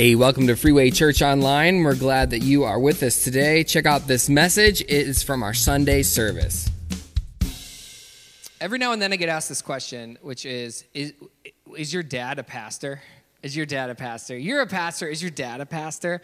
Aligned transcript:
Hey, 0.00 0.14
welcome 0.14 0.46
to 0.46 0.56
Freeway 0.56 0.90
Church 0.90 1.20
Online. 1.20 1.82
We're 1.82 1.94
glad 1.94 2.30
that 2.30 2.38
you 2.38 2.64
are 2.64 2.80
with 2.80 3.02
us 3.02 3.22
today. 3.22 3.64
Check 3.64 3.84
out 3.84 4.06
this 4.06 4.30
message. 4.30 4.80
It 4.80 4.88
is 4.88 5.22
from 5.22 5.42
our 5.42 5.52
Sunday 5.52 6.02
service. 6.04 6.70
Every 8.62 8.78
now 8.78 8.92
and 8.92 9.02
then 9.02 9.12
I 9.12 9.16
get 9.16 9.28
asked 9.28 9.50
this 9.50 9.60
question, 9.60 10.16
which 10.22 10.46
is 10.46 10.84
Is, 10.94 11.12
is 11.76 11.92
your 11.92 12.02
dad 12.02 12.38
a 12.38 12.42
pastor? 12.42 13.02
Is 13.42 13.56
your 13.56 13.64
dad 13.64 13.88
a 13.88 13.94
pastor? 13.94 14.36
You're 14.36 14.60
a 14.60 14.66
pastor. 14.66 15.08
Is 15.08 15.22
your 15.22 15.30
dad 15.30 15.62
a 15.62 15.66
pastor? 15.66 16.20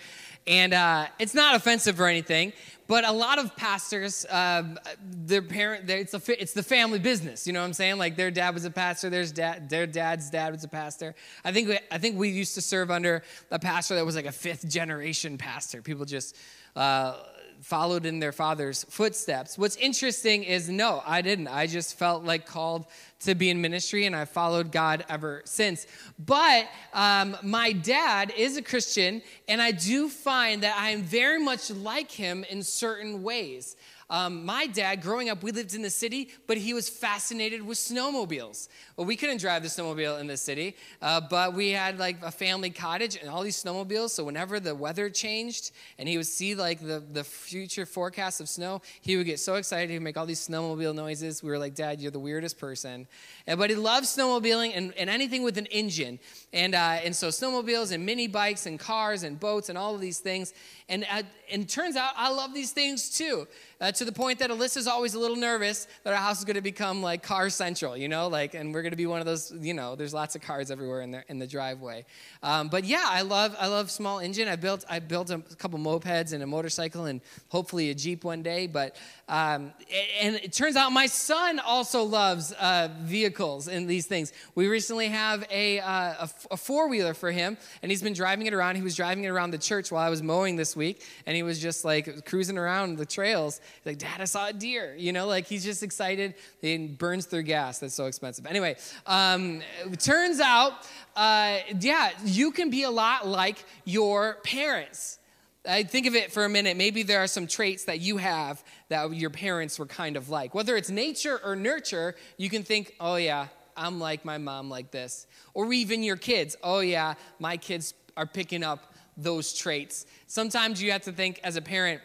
And 0.46 0.74
uh, 0.74 1.06
it's 1.18 1.34
not 1.34 1.54
offensive 1.54 1.98
or 1.98 2.06
anything, 2.06 2.52
but 2.88 3.04
a 3.04 3.12
lot 3.12 3.38
of 3.38 3.56
pastors, 3.56 4.26
um, 4.28 4.78
their 5.02 5.40
parent, 5.40 5.88
it's, 5.88 6.12
a, 6.12 6.42
it's 6.42 6.52
the 6.52 6.62
family 6.62 6.98
business. 6.98 7.46
You 7.46 7.54
know 7.54 7.60
what 7.60 7.66
I'm 7.66 7.72
saying? 7.72 7.96
Like 7.96 8.16
their 8.16 8.30
dad 8.30 8.52
was 8.52 8.66
a 8.66 8.70
pastor, 8.70 9.08
their 9.08 9.24
dad, 9.24 9.70
their 9.70 9.86
dad's 9.86 10.28
dad 10.28 10.52
was 10.52 10.62
a 10.62 10.68
pastor. 10.68 11.14
I 11.42 11.52
think 11.52 11.68
we, 11.68 11.78
I 11.90 11.98
think 11.98 12.18
we 12.18 12.28
used 12.28 12.54
to 12.56 12.60
serve 12.60 12.90
under 12.90 13.22
a 13.50 13.58
pastor 13.58 13.94
that 13.94 14.04
was 14.04 14.14
like 14.14 14.26
a 14.26 14.32
fifth 14.32 14.68
generation 14.68 15.38
pastor. 15.38 15.82
People 15.82 16.04
just. 16.04 16.36
Uh, 16.74 17.16
followed 17.62 18.04
in 18.04 18.18
their 18.18 18.32
father's 18.32 18.84
footsteps. 18.84 19.56
What's 19.56 19.76
interesting 19.76 20.44
is 20.44 20.68
no, 20.68 21.02
I 21.06 21.22
didn't. 21.22 21.48
I 21.48 21.66
just 21.66 21.98
felt 21.98 22.22
like 22.22 22.46
called 22.46 22.86
to 23.20 23.34
be 23.34 23.50
in 23.50 23.60
ministry, 23.60 24.06
and 24.06 24.14
I've 24.14 24.30
followed 24.30 24.70
God 24.70 25.04
ever 25.08 25.42
since. 25.44 25.86
But 26.18 26.68
um, 26.92 27.36
my 27.42 27.72
dad 27.72 28.32
is 28.36 28.56
a 28.56 28.62
Christian, 28.62 29.22
and 29.48 29.60
I 29.60 29.70
do 29.70 30.08
find 30.08 30.62
that 30.62 30.76
I 30.78 30.90
am 30.90 31.02
very 31.02 31.42
much 31.42 31.70
like 31.70 32.10
him 32.10 32.44
in 32.50 32.62
certain 32.62 33.22
ways. 33.22 33.76
Um, 34.08 34.44
my 34.44 34.68
dad, 34.68 35.02
growing 35.02 35.30
up, 35.30 35.42
we 35.42 35.50
lived 35.50 35.74
in 35.74 35.82
the 35.82 35.90
city, 35.90 36.30
but 36.46 36.56
he 36.56 36.72
was 36.74 36.88
fascinated 36.88 37.60
with 37.60 37.76
snowmobiles. 37.76 38.68
Well, 38.96 39.04
we 39.04 39.16
couldn't 39.16 39.40
drive 39.40 39.64
the 39.64 39.68
snowmobile 39.68 40.20
in 40.20 40.28
the 40.28 40.36
city, 40.36 40.76
uh, 41.02 41.20
but 41.20 41.54
we 41.54 41.70
had 41.70 41.98
like 41.98 42.22
a 42.22 42.30
family 42.30 42.70
cottage 42.70 43.16
and 43.16 43.28
all 43.28 43.42
these 43.42 43.60
snowmobiles. 43.60 44.10
So 44.10 44.22
whenever 44.22 44.60
the 44.60 44.76
weather 44.76 45.10
changed 45.10 45.72
and 45.98 46.08
he 46.08 46.16
would 46.16 46.26
see 46.26 46.54
like 46.54 46.80
the, 46.80 47.02
the 47.12 47.24
future 47.24 47.84
forecast 47.84 48.40
of 48.40 48.48
snow, 48.48 48.80
he 49.00 49.16
would 49.16 49.26
get 49.26 49.40
so 49.40 49.56
excited. 49.56 49.90
He 49.90 49.96
would 49.96 50.04
make 50.04 50.16
all 50.16 50.26
these 50.26 50.46
snowmobile 50.46 50.94
noises. 50.94 51.42
We 51.42 51.50
were 51.50 51.58
like, 51.58 51.74
Dad, 51.74 52.00
you're 52.00 52.12
the 52.12 52.20
weirdest 52.20 52.58
person. 52.58 53.08
And, 53.48 53.58
but 53.58 53.70
he 53.70 53.76
loved 53.76 54.06
snowmobiling 54.06 54.72
and, 54.76 54.94
and 54.94 55.10
anything 55.10 55.42
with 55.42 55.58
an 55.58 55.66
engine. 55.66 56.20
And, 56.52 56.76
uh, 56.76 57.00
and 57.02 57.14
so 57.14 57.28
snowmobiles 57.28 57.90
and 57.90 58.06
mini 58.06 58.28
bikes 58.28 58.66
and 58.66 58.78
cars 58.78 59.24
and 59.24 59.38
boats 59.38 59.68
and 59.68 59.76
all 59.76 59.96
of 59.96 60.00
these 60.00 60.20
things. 60.20 60.54
And, 60.88 61.04
uh, 61.10 61.24
and 61.50 61.68
turns 61.68 61.96
out 61.96 62.12
I 62.16 62.30
love 62.30 62.54
these 62.54 62.70
things 62.70 63.10
too 63.10 63.48
uh, 63.80 63.92
to 63.92 64.04
the 64.04 64.12
point 64.12 64.38
that 64.38 64.50
Alyssa's 64.50 64.86
always 64.86 65.14
a 65.14 65.18
little 65.18 65.36
nervous 65.36 65.86
that 66.04 66.12
our 66.12 66.18
house 66.18 66.38
is 66.38 66.44
going 66.44 66.56
to 66.56 66.62
become 66.62 67.02
like 67.02 67.22
car 67.22 67.50
central, 67.50 67.96
you 67.96 68.08
know, 68.08 68.28
like, 68.28 68.54
and 68.54 68.72
we're 68.72 68.82
going 68.82 68.92
to 68.92 68.96
be 68.96 69.06
one 69.06 69.20
of 69.20 69.26
those, 69.26 69.52
you 69.60 69.74
know, 69.74 69.94
there's 69.96 70.14
lots 70.14 70.34
of 70.34 70.42
cars 70.42 70.70
everywhere 70.70 71.02
in 71.02 71.10
the 71.10 71.22
in 71.28 71.38
the 71.38 71.46
driveway. 71.46 72.04
Um, 72.42 72.68
but 72.68 72.84
yeah, 72.84 73.04
I 73.06 73.22
love 73.22 73.54
I 73.58 73.66
love 73.66 73.90
small 73.90 74.18
engine. 74.18 74.48
I 74.48 74.56
built 74.56 74.84
I 74.88 74.98
built 74.98 75.30
a 75.30 75.38
couple 75.58 75.78
mopeds 75.78 76.32
and 76.32 76.42
a 76.42 76.46
motorcycle 76.46 77.04
and 77.06 77.20
hopefully 77.48 77.90
a 77.90 77.94
jeep 77.94 78.24
one 78.24 78.42
day. 78.42 78.66
But 78.66 78.96
um, 79.28 79.72
and 80.20 80.36
it 80.36 80.52
turns 80.52 80.76
out 80.76 80.92
my 80.92 81.06
son 81.06 81.58
also 81.58 82.04
loves 82.04 82.52
uh, 82.52 82.88
vehicles 83.00 83.66
and 83.66 83.88
these 83.88 84.06
things. 84.06 84.32
We 84.54 84.68
recently 84.68 85.08
have 85.08 85.44
a, 85.50 85.80
uh, 85.80 86.26
four 86.26 86.88
wheeler 86.88 87.12
for 87.12 87.32
him, 87.32 87.56
and 87.82 87.90
he's 87.90 88.02
been 88.02 88.12
driving 88.12 88.46
it 88.46 88.54
around. 88.54 88.76
He 88.76 88.82
was 88.82 88.94
driving 88.94 89.24
it 89.24 89.28
around 89.28 89.50
the 89.50 89.58
church 89.58 89.90
while 89.90 90.02
I 90.02 90.10
was 90.10 90.22
mowing 90.22 90.54
this 90.54 90.76
week, 90.76 91.04
and 91.26 91.34
he 91.34 91.42
was 91.42 91.58
just 91.58 91.84
like 91.84 92.24
cruising 92.24 92.56
around 92.56 92.98
the 92.98 93.06
trails. 93.06 93.60
He's 93.82 93.86
like, 93.86 93.98
Dad, 93.98 94.20
I 94.20 94.26
saw 94.26 94.48
a 94.48 94.52
deer. 94.52 94.94
You 94.96 95.12
know, 95.12 95.26
like 95.26 95.46
he's 95.46 95.64
just 95.64 95.82
excited. 95.82 96.34
He 96.60 96.86
burns 96.86 97.26
through 97.26 97.42
gas. 97.42 97.80
That's 97.80 97.94
so 97.94 98.06
expensive. 98.06 98.46
Anyway, 98.46 98.76
um, 99.06 99.60
turns 99.98 100.38
out, 100.38 100.86
uh, 101.16 101.58
yeah, 101.80 102.10
you 102.24 102.52
can 102.52 102.70
be 102.70 102.84
a 102.84 102.90
lot 102.90 103.26
like 103.26 103.64
your 103.84 104.38
parents. 104.44 105.18
I 105.66 105.82
think 105.82 106.06
of 106.06 106.14
it 106.14 106.32
for 106.32 106.44
a 106.44 106.48
minute. 106.48 106.76
Maybe 106.76 107.02
there 107.02 107.22
are 107.22 107.26
some 107.26 107.46
traits 107.46 107.84
that 107.84 108.00
you 108.00 108.18
have 108.18 108.62
that 108.88 109.14
your 109.14 109.30
parents 109.30 109.78
were 109.78 109.86
kind 109.86 110.16
of 110.16 110.28
like. 110.28 110.54
Whether 110.54 110.76
it's 110.76 110.90
nature 110.90 111.40
or 111.44 111.56
nurture, 111.56 112.14
you 112.36 112.48
can 112.50 112.62
think, 112.62 112.94
oh, 113.00 113.16
yeah, 113.16 113.48
I'm 113.76 113.98
like 113.98 114.24
my 114.24 114.38
mom, 114.38 114.70
like 114.70 114.90
this. 114.90 115.26
Or 115.54 115.72
even 115.72 116.02
your 116.02 116.16
kids, 116.16 116.56
oh, 116.62 116.80
yeah, 116.80 117.14
my 117.38 117.56
kids 117.56 117.94
are 118.16 118.26
picking 118.26 118.62
up 118.62 118.94
those 119.16 119.52
traits. 119.52 120.06
Sometimes 120.26 120.82
you 120.82 120.92
have 120.92 121.02
to 121.02 121.12
think 121.12 121.40
as 121.42 121.56
a 121.56 121.62
parent, 121.62 122.00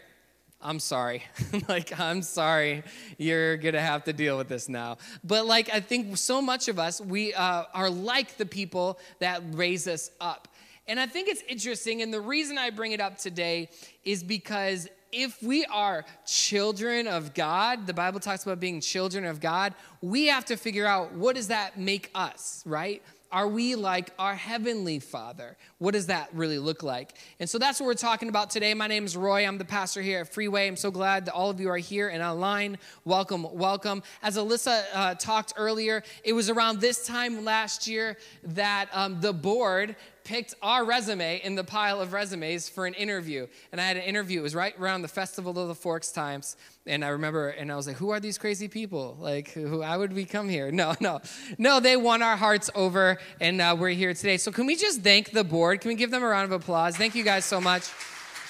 I'm 0.60 0.78
sorry. 0.78 1.24
like, 1.68 1.98
I'm 1.98 2.22
sorry. 2.22 2.84
You're 3.18 3.56
going 3.56 3.74
to 3.74 3.80
have 3.80 4.04
to 4.04 4.12
deal 4.12 4.38
with 4.38 4.48
this 4.48 4.68
now. 4.68 4.98
But, 5.24 5.46
like, 5.46 5.74
I 5.74 5.80
think 5.80 6.16
so 6.16 6.40
much 6.40 6.68
of 6.68 6.78
us, 6.78 7.00
we 7.00 7.34
uh, 7.34 7.64
are 7.74 7.90
like 7.90 8.36
the 8.36 8.46
people 8.46 9.00
that 9.18 9.42
raise 9.52 9.88
us 9.88 10.10
up. 10.20 10.48
And 10.88 10.98
I 10.98 11.06
think 11.06 11.28
it's 11.28 11.42
interesting. 11.48 12.02
And 12.02 12.12
the 12.12 12.20
reason 12.20 12.58
I 12.58 12.70
bring 12.70 12.92
it 12.92 13.00
up 13.00 13.18
today 13.18 13.68
is 14.04 14.22
because 14.22 14.88
if 15.12 15.42
we 15.42 15.64
are 15.66 16.04
children 16.26 17.06
of 17.06 17.34
God, 17.34 17.86
the 17.86 17.94
Bible 17.94 18.18
talks 18.18 18.44
about 18.44 18.58
being 18.58 18.80
children 18.80 19.24
of 19.24 19.40
God, 19.40 19.74
we 20.00 20.26
have 20.26 20.44
to 20.46 20.56
figure 20.56 20.86
out 20.86 21.12
what 21.12 21.36
does 21.36 21.48
that 21.48 21.78
make 21.78 22.10
us, 22.14 22.62
right? 22.66 23.02
Are 23.30 23.48
we 23.48 23.76
like 23.76 24.10
our 24.18 24.34
Heavenly 24.34 24.98
Father? 24.98 25.56
What 25.78 25.92
does 25.92 26.06
that 26.08 26.28
really 26.34 26.58
look 26.58 26.82
like? 26.82 27.14
And 27.40 27.48
so 27.48 27.58
that's 27.58 27.80
what 27.80 27.86
we're 27.86 27.94
talking 27.94 28.28
about 28.28 28.50
today. 28.50 28.74
My 28.74 28.86
name 28.86 29.06
is 29.06 29.16
Roy. 29.16 29.46
I'm 29.46 29.56
the 29.56 29.64
pastor 29.64 30.02
here 30.02 30.20
at 30.20 30.34
Freeway. 30.34 30.68
I'm 30.68 30.76
so 30.76 30.90
glad 30.90 31.24
that 31.24 31.32
all 31.32 31.48
of 31.48 31.58
you 31.58 31.70
are 31.70 31.78
here 31.78 32.08
and 32.08 32.22
online. 32.22 32.76
Welcome, 33.06 33.46
welcome. 33.54 34.02
As 34.22 34.36
Alyssa 34.36 34.84
uh, 34.92 35.14
talked 35.14 35.54
earlier, 35.56 36.02
it 36.24 36.34
was 36.34 36.50
around 36.50 36.80
this 36.80 37.06
time 37.06 37.42
last 37.42 37.86
year 37.86 38.18
that 38.44 38.90
um, 38.92 39.18
the 39.22 39.32
board 39.32 39.96
picked 40.24 40.54
our 40.62 40.84
resume 40.84 41.40
in 41.42 41.54
the 41.54 41.64
pile 41.64 42.00
of 42.00 42.12
resumes 42.12 42.68
for 42.68 42.86
an 42.86 42.94
interview. 42.94 43.46
And 43.70 43.80
I 43.80 43.84
had 43.86 43.96
an 43.96 44.02
interview. 44.02 44.40
It 44.40 44.42
was 44.42 44.54
right 44.54 44.74
around 44.78 45.02
the 45.02 45.08
Festival 45.08 45.58
of 45.58 45.68
the 45.68 45.74
Forks 45.74 46.12
times. 46.12 46.56
And 46.86 47.04
I 47.04 47.08
remember, 47.08 47.48
and 47.48 47.70
I 47.70 47.76
was 47.76 47.86
like, 47.86 47.96
who 47.96 48.10
are 48.10 48.20
these 48.20 48.38
crazy 48.38 48.68
people? 48.68 49.16
Like, 49.20 49.50
who, 49.50 49.78
would 49.78 50.12
we 50.12 50.24
come 50.24 50.48
here? 50.48 50.70
No, 50.82 50.94
no. 51.00 51.20
No, 51.58 51.78
they 51.78 51.96
won 51.96 52.22
our 52.22 52.36
hearts 52.36 52.70
over, 52.74 53.18
and 53.40 53.60
uh, 53.60 53.76
we're 53.78 53.90
here 53.90 54.14
today. 54.14 54.36
So 54.36 54.50
can 54.50 54.66
we 54.66 54.74
just 54.74 55.02
thank 55.02 55.30
the 55.30 55.44
board? 55.44 55.80
Can 55.80 55.90
we 55.90 55.94
give 55.94 56.10
them 56.10 56.24
a 56.24 56.26
round 56.26 56.50
of 56.50 56.60
applause? 56.60 56.96
Thank 56.96 57.14
you 57.14 57.22
guys 57.22 57.44
so 57.44 57.60
much 57.60 57.88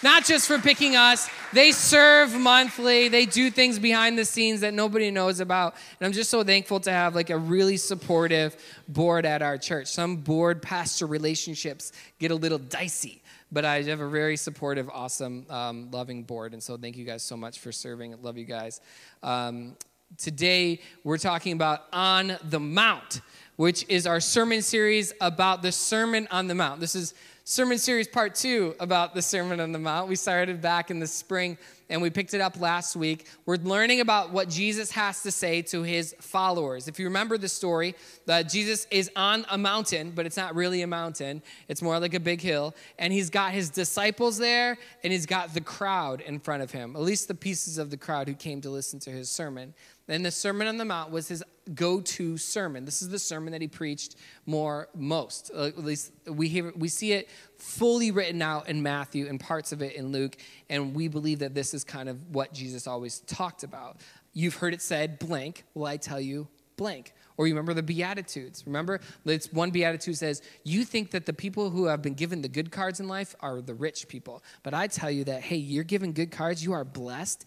not 0.03 0.25
just 0.25 0.47
for 0.47 0.59
picking 0.59 0.97
us. 0.97 1.29
They 1.53 1.73
serve 1.73 2.35
monthly. 2.35 3.09
They 3.09 3.27
do 3.27 3.51
things 3.51 3.79
behind 3.79 4.19
the 4.19 4.25
scenes 4.25 4.61
that 4.61 4.75
nobody 4.75 5.11
knows 5.11 5.41
about. 5.41 5.75
And 6.01 6.07
I'm 6.07 6.13
just 6.13 6.31
so 6.31 6.43
thankful 6.43 6.81
to 6.81 6.93
have 6.93 7.15
like 7.15 7.31
a 7.31 7.39
really 7.39 7.77
supportive 7.77 8.57
board 8.89 9.25
at 9.27 9.43
our 9.43 9.59
church. 9.59 9.89
Some 9.89 10.17
board 10.17 10.63
pastor 10.63 11.07
relationships 11.07 11.93
get 12.19 12.31
a 12.31 12.35
little 12.35 12.59
dicey, 12.59 13.23
but 13.51 13.65
I 13.65 13.83
have 13.83 14.01
a 14.01 14.09
very 14.09 14.37
supportive, 14.37 14.89
awesome, 14.91 15.47
um, 15.51 15.91
loving 15.91 16.23
board. 16.23 16.53
And 16.53 16.63
so 16.63 16.77
thank 16.77 16.97
you 16.97 17.05
guys 17.05 17.23
so 17.23 17.37
much 17.37 17.61
for 17.61 17.73
serving. 17.73 18.15
I 18.15 18.17
love 18.21 18.37
you 18.37 18.45
guys. 18.45 18.81
Um, 19.23 19.77
today 20.19 20.81
we're 21.05 21.19
talking 21.19 21.53
about 21.53 21.85
On 21.93 22.37
the 22.45 22.61
Mount, 22.61 23.21
which 23.57 23.85
is 23.89 24.07
our 24.07 24.21
sermon 24.21 24.63
series 24.63 25.13
about 25.21 25.63
the 25.63 25.71
Sermon 25.71 26.27
on 26.31 26.49
the 26.49 26.55
Mount. 26.55 26.81
This 26.81 26.95
is 26.95 27.15
sermon 27.45 27.77
series 27.77 28.07
part 28.07 28.37
two 28.37 28.75
about 28.79 29.15
the 29.15 29.23
Sermon 29.23 29.59
on 29.59 29.73
the 29.73 29.79
Mount. 29.79 30.09
We 30.09 30.15
started 30.15 30.61
back 30.61 30.93
in 30.93 31.01
the 31.01 31.09
spring 31.09 31.59
and 31.91 32.01
we 32.01 32.09
picked 32.09 32.35
it 32.35 32.41
up 32.41 32.61
last 32.61 32.95
week. 32.95 33.27
We're 33.47 33.57
learning 33.57 34.01
about 34.01 34.31
what 34.31 34.49
Jesus 34.49 34.93
has 34.93 35.23
to 35.25 35.33
say 35.33 35.61
to 35.63 35.83
his 35.83 36.15
followers. 36.21 36.87
If 36.87 36.99
you 37.01 37.07
remember 37.07 37.37
the 37.37 37.49
story, 37.49 37.97
that 38.27 38.49
Jesus 38.49 38.87
is 38.91 39.11
on 39.17 39.45
a 39.51 39.59
mountain, 39.59 40.13
but 40.13 40.25
it's 40.25 40.37
not 40.37 40.55
really 40.55 40.83
a 40.83 40.87
mountain, 40.87 41.43
it's 41.69 41.83
more 41.83 41.99
like 41.99 42.15
a 42.15 42.21
big 42.21 42.41
hill. 42.41 42.77
And 42.99 43.13
he's 43.13 43.29
got 43.29 43.51
his 43.51 43.71
disciples 43.71 44.39
there 44.39 44.79
and 45.03 45.13
he's 45.13 45.27
got 45.27 45.53
the 45.53 45.61
crowd 45.61 46.21
in 46.21 46.39
front 46.39 46.63
of 46.63 46.71
him, 46.71 46.95
at 46.95 47.03
least 47.03 47.27
the 47.27 47.35
pieces 47.35 47.77
of 47.77 47.91
the 47.91 47.97
crowd 47.97 48.29
who 48.29 48.35
came 48.35 48.61
to 48.61 48.71
listen 48.71 49.01
to 49.01 49.11
his 49.11 49.29
sermon. 49.29 49.75
And 50.09 50.25
the 50.25 50.31
Sermon 50.31 50.67
on 50.67 50.79
the 50.79 50.85
Mount 50.85 51.11
was 51.11 51.29
his 51.29 51.43
go 51.75 52.01
to 52.01 52.37
sermon. 52.37 52.85
This 52.85 53.03
is 53.03 53.09
the 53.09 53.19
sermon 53.19 53.53
that 53.53 53.61
he 53.61 53.69
preached 53.69 54.17
more 54.47 54.89
most. 54.95 55.51
Uh, 55.55 55.67
at 55.67 55.79
least 55.79 56.13
we, 56.27 56.49
hear, 56.49 56.73
we 56.77 56.89
see 56.89 57.13
it 57.13 57.29
fully 57.57 58.11
written 58.11 58.43
out 58.43 58.69
in 58.69 58.83
Matthew 58.83 59.29
and 59.29 59.39
parts 59.39 59.73
of 59.73 59.83
it 59.83 59.95
in 59.95 60.09
Luke. 60.09 60.37
And 60.69 60.95
we 60.95 61.09
believe 61.09 61.39
that 61.41 61.55
this 61.55 61.73
is 61.75 61.85
kind 61.85 62.09
of 62.09 62.35
what 62.35 62.53
Jesus 62.53 62.87
always 62.87 63.21
talked 63.21 63.63
about. 63.63 64.01
You've 64.33 64.57
heard 64.57 64.75
it 64.75 64.83
said, 64.83 65.19
blank. 65.19 65.65
Well, 65.75 65.87
I 65.87 65.99
tell 65.99 66.21
you, 66.21 66.49
blank. 66.77 67.13
Or 67.37 67.47
you 67.47 67.55
remember 67.55 67.75
the 67.75 67.83
Beatitudes. 67.83 68.65
Remember, 68.67 69.01
it's 69.25 69.53
one 69.53 69.71
Beatitude 69.71 70.17
says, 70.17 70.43
You 70.65 70.85
think 70.85 71.11
that 71.13 71.27
the 71.27 71.33
people 71.33 71.71
who 71.71 71.87
have 71.87 72.03
been 72.03 72.15
given 72.15 72.43
the 72.43 72.49
good 72.49 72.71
cards 72.71 73.01
in 73.01 73.09
life 73.09 73.35
are 73.41 73.61
the 73.61 73.75
rich 73.75 74.09
people. 74.09 74.43
But 74.63 74.75
I 74.75 74.87
tell 74.87 75.11
you 75.11 75.25
that, 75.25 75.43
hey, 75.43 75.57
you're 75.57 75.85
given 75.85 76.13
good 76.13 76.31
cards, 76.31 76.63
you 76.63 76.73
are 76.73 76.85
blessed, 76.85 77.45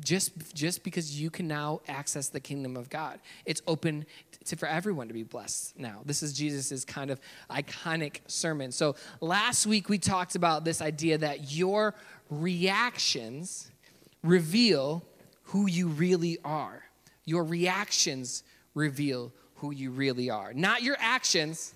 just 0.00 0.32
just 0.54 0.82
because 0.82 1.20
you 1.20 1.30
can 1.30 1.46
now 1.46 1.80
access 1.88 2.28
the 2.28 2.40
kingdom 2.40 2.76
of 2.76 2.90
God. 2.90 3.20
It's 3.44 3.62
open 3.66 4.04
to, 4.46 4.56
for 4.56 4.66
everyone 4.66 5.08
to 5.08 5.14
be 5.14 5.22
blessed 5.22 5.78
now. 5.78 6.00
This 6.04 6.22
is 6.22 6.32
Jesus's 6.32 6.84
kind 6.84 7.10
of 7.10 7.20
iconic 7.50 8.20
sermon. 8.26 8.72
So 8.72 8.96
last 9.20 9.66
week 9.66 9.88
we 9.88 9.98
talked 9.98 10.34
about 10.34 10.64
this 10.64 10.82
idea 10.82 11.18
that 11.18 11.52
your 11.52 11.94
reactions 12.30 13.70
reveal 14.22 15.04
who 15.44 15.68
you 15.68 15.88
really 15.88 16.38
are. 16.44 16.84
Your 17.24 17.44
reactions 17.44 18.42
reveal 18.74 19.32
who 19.56 19.72
you 19.72 19.90
really 19.90 20.30
are. 20.30 20.52
Not 20.52 20.82
your 20.82 20.96
actions, 20.98 21.74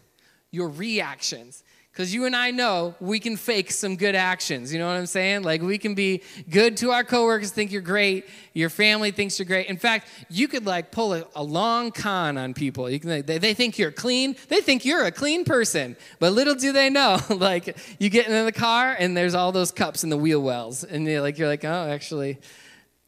your 0.50 0.69
reactions. 0.69 1.62
Because 1.94 2.12
you 2.12 2.25
and 2.25 2.35
I 2.35 2.50
know 2.50 2.96
we 2.99 3.20
can 3.20 3.37
fake 3.37 3.70
some 3.70 3.94
good 3.94 4.17
actions. 4.17 4.73
You 4.73 4.81
know 4.81 4.88
what 4.88 4.96
I'm 4.96 5.06
saying? 5.06 5.44
Like 5.44 5.62
we 5.62 5.79
can 5.79 5.94
be 5.94 6.25
good 6.50 6.76
to 6.79 6.91
our 6.91 7.05
coworkers, 7.05 7.52
think 7.52 7.70
you're 7.70 7.82
great. 7.82 8.26
Your 8.52 8.69
family 8.69 9.12
thinks 9.12 9.38
you're 9.38 9.46
great. 9.46 9.69
In 9.69 9.76
fact, 9.76 10.08
you 10.29 10.49
could 10.49 10.67
like 10.67 10.91
pull 10.91 11.14
a, 11.14 11.25
a 11.37 11.43
long 11.44 11.93
con 11.93 12.37
on 12.37 12.52
people. 12.52 12.91
You 12.91 12.99
can, 12.99 13.25
they, 13.25 13.38
they 13.38 13.55
think 13.55 13.79
you're 13.79 13.93
clean. 13.93 14.35
They 14.49 14.61
think 14.61 14.85
you're 14.85 15.05
a 15.05 15.12
clean 15.12 15.44
person. 15.44 15.96
But 16.19 16.32
little 16.32 16.56
do 16.56 16.73
they 16.73 16.91
know, 16.91 17.20
like 17.31 17.79
you 18.00 18.11
get 18.11 18.26
in 18.26 18.44
the 18.44 18.50
car 18.50 18.97
and 18.99 19.17
there's 19.17 19.37
all 19.37 19.52
those 19.52 19.70
cups 19.70 20.02
in 20.02 20.11
the 20.11 20.19
wheel 20.19 20.43
wells, 20.43 20.82
and 20.82 21.06
you're 21.06 21.20
like, 21.20 21.38
you're 21.38 21.47
like, 21.47 21.64
oh, 21.64 21.88
actually, 21.88 22.35
do 22.35 22.40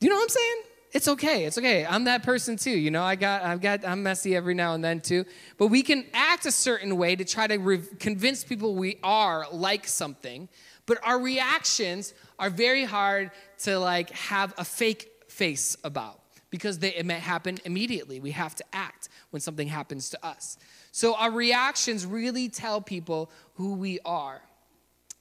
you 0.07 0.11
know 0.11 0.15
what 0.15 0.23
I'm 0.23 0.29
saying? 0.29 0.63
It's 0.97 1.09
okay. 1.09 1.45
It's 1.45 1.59
okay. 1.59 1.85
I'm 1.85 2.05
that 2.05 2.23
person 2.23 2.57
too. 2.57 2.71
You 2.71 2.91
know, 2.91 3.03
I 3.03 3.17
got, 3.17 3.43
I've 3.43 3.61
got, 3.61 3.87
I'm 3.87 4.03
messy 4.03 4.35
every 4.35 4.55
now 4.55 4.73
and 4.73 4.83
then 4.83 5.03
too. 5.03 5.27
But 5.59 5.67
we 5.67 5.83
can 5.83 6.07
act 6.15 6.47
a 6.47 6.51
certain 6.51 6.97
way 6.97 7.15
to 7.15 7.23
try 7.23 7.47
to 7.47 7.59
re- 7.59 7.83
convince 8.01 8.45
people 8.45 8.75
we 8.75 8.99
are 9.03 9.45
like 9.53 9.87
something. 9.87 10.49
But 10.87 10.97
our 11.05 11.21
reactions 11.21 12.15
are 12.39 12.49
very 12.49 12.85
hard 12.85 13.31
to 13.65 13.79
like 13.79 14.09
have 14.13 14.55
a 14.57 14.65
fake 14.65 15.11
face 15.29 15.77
about 15.85 16.19
because 16.49 16.79
they, 16.79 16.95
it 16.95 17.05
may 17.05 17.19
happen 17.19 17.59
immediately. 17.67 18.19
We 18.19 18.31
have 18.31 18.55
to 18.55 18.65
act 18.73 19.11
when 19.33 19.41
something 19.41 19.69
happens 19.69 20.09
to 20.11 20.27
us. 20.27 20.57
So 20.93 21.15
our 21.15 21.31
reactions 21.31 22.07
really 22.07 22.49
tell 22.49 22.81
people 22.81 23.31
who 23.57 23.75
we 23.75 23.99
are. 24.07 24.41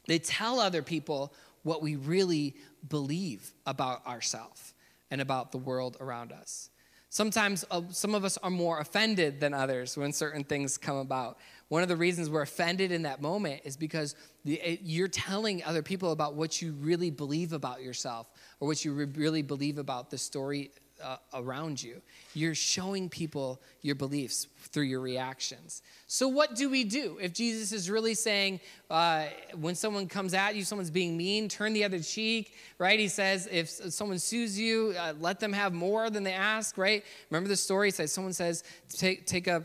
They 0.07 0.19
tell 0.19 0.62
other 0.62 0.81
people 0.81 1.33
what 1.63 1.81
we 1.81 1.98
really 1.98 2.56
believe 2.88 3.51
about 3.66 4.07
ourselves 4.07 4.71
and 5.12 5.22
about 5.22 5.52
the 5.52 5.57
world 5.57 5.98
around 6.00 6.31
us. 6.31 6.69
Sometimes 7.10 7.63
uh, 7.72 7.81
some 7.92 8.13
of 8.13 8.25
us 8.25 8.38
are 8.40 8.50
more 8.50 8.80
offended 8.80 9.40
than 9.40 9.54
others 9.54 9.96
when 9.96 10.12
certain 10.12 10.44
things 10.44 10.78
come 10.78 10.98
about. 10.98 11.38
One 11.69 11.81
of 11.81 11.88
the 11.88 11.96
reasons 11.96 12.30
we're 12.30 12.42
offended 12.42 12.92
in 12.92 13.04
that 13.04 13.22
moment 13.22 13.62
is 13.63 13.78
because 13.78 14.16
the, 14.44 14.56
it, 14.56 14.81
you're 14.84 15.07
telling 15.07 15.63
other 15.63 15.81
people 15.81 16.12
about 16.12 16.36
what 16.36 16.62
you 16.62 16.74
really 16.74 17.12
believe 17.12 17.54
about 17.54 17.81
yourself 17.81 18.28
or 18.60 18.68
what 18.68 18.84
you 18.84 18.94
re- 18.94 19.06
really 19.06 19.42
believe 19.42 19.78
about 19.78 20.10
the 20.10 20.18
story 20.18 20.72
uh, 21.03 21.18
around 21.33 21.81
you. 21.81 22.01
You're 22.33 22.56
showing 22.56 23.09
people 23.09 23.62
your 23.81 23.95
beliefs 23.95 24.47
through 24.57 24.83
your 24.83 25.00
reactions. 25.00 25.81
So, 26.07 26.27
what 26.27 26.56
do 26.56 26.69
we 26.69 26.83
do 26.83 27.18
if 27.21 27.33
Jesus 27.33 27.71
is 27.71 27.89
really 27.89 28.13
saying, 28.13 28.59
uh, 28.89 29.25
when 29.59 29.75
someone 29.75 30.07
comes 30.07 30.33
at 30.33 30.56
you, 30.56 30.63
someone's 30.63 30.92
being 30.92 31.18
mean, 31.18 31.50
turn 31.50 31.74
the 31.74 31.83
other 31.83 32.00
cheek, 32.00 32.56
right? 32.77 33.00
He 33.00 33.07
says, 33.07 33.47
if 33.51 33.69
someone 33.69 34.19
sues 34.19 34.59
you, 34.59 34.94
uh, 35.00 35.13
let 35.19 35.39
them 35.39 35.53
have 35.53 35.74
more 35.74 36.09
than 36.09 36.24
they 36.24 36.33
ask, 36.33 36.77
right? 36.77 37.03
Remember 37.30 37.50
the 37.50 37.56
story? 37.56 37.88
He 37.88 37.92
says, 37.92 38.12
someone 38.12 38.33
says, 38.33 38.63
take, 38.89 39.25
take 39.25 39.47
up. 39.47 39.63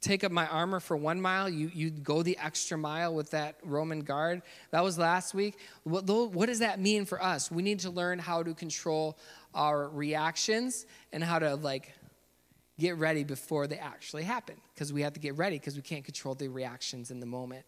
Take 0.00 0.24
up 0.24 0.32
my 0.32 0.46
armor 0.46 0.80
for 0.80 0.96
one 0.96 1.20
mile, 1.20 1.48
you, 1.48 1.70
you 1.74 1.90
go 1.90 2.22
the 2.22 2.38
extra 2.38 2.78
mile 2.78 3.14
with 3.14 3.32
that 3.32 3.56
Roman 3.62 4.00
guard. 4.00 4.40
That 4.70 4.82
was 4.82 4.98
last 4.98 5.34
week. 5.34 5.58
What, 5.84 6.08
what 6.08 6.46
does 6.46 6.60
that 6.60 6.80
mean 6.80 7.04
for 7.04 7.22
us? 7.22 7.50
We 7.50 7.62
need 7.62 7.80
to 7.80 7.90
learn 7.90 8.18
how 8.18 8.42
to 8.42 8.54
control 8.54 9.18
our 9.54 9.88
reactions 9.90 10.86
and 11.12 11.22
how 11.22 11.38
to 11.38 11.54
like 11.56 11.92
get 12.78 12.96
ready 12.96 13.24
before 13.24 13.66
they 13.66 13.76
actually 13.76 14.22
happen 14.22 14.56
because 14.74 14.90
we 14.90 15.02
have 15.02 15.12
to 15.12 15.20
get 15.20 15.36
ready 15.36 15.58
because 15.58 15.76
we 15.76 15.82
can't 15.82 16.04
control 16.04 16.34
the 16.34 16.48
reactions 16.48 17.10
in 17.10 17.20
the 17.20 17.26
moment. 17.26 17.66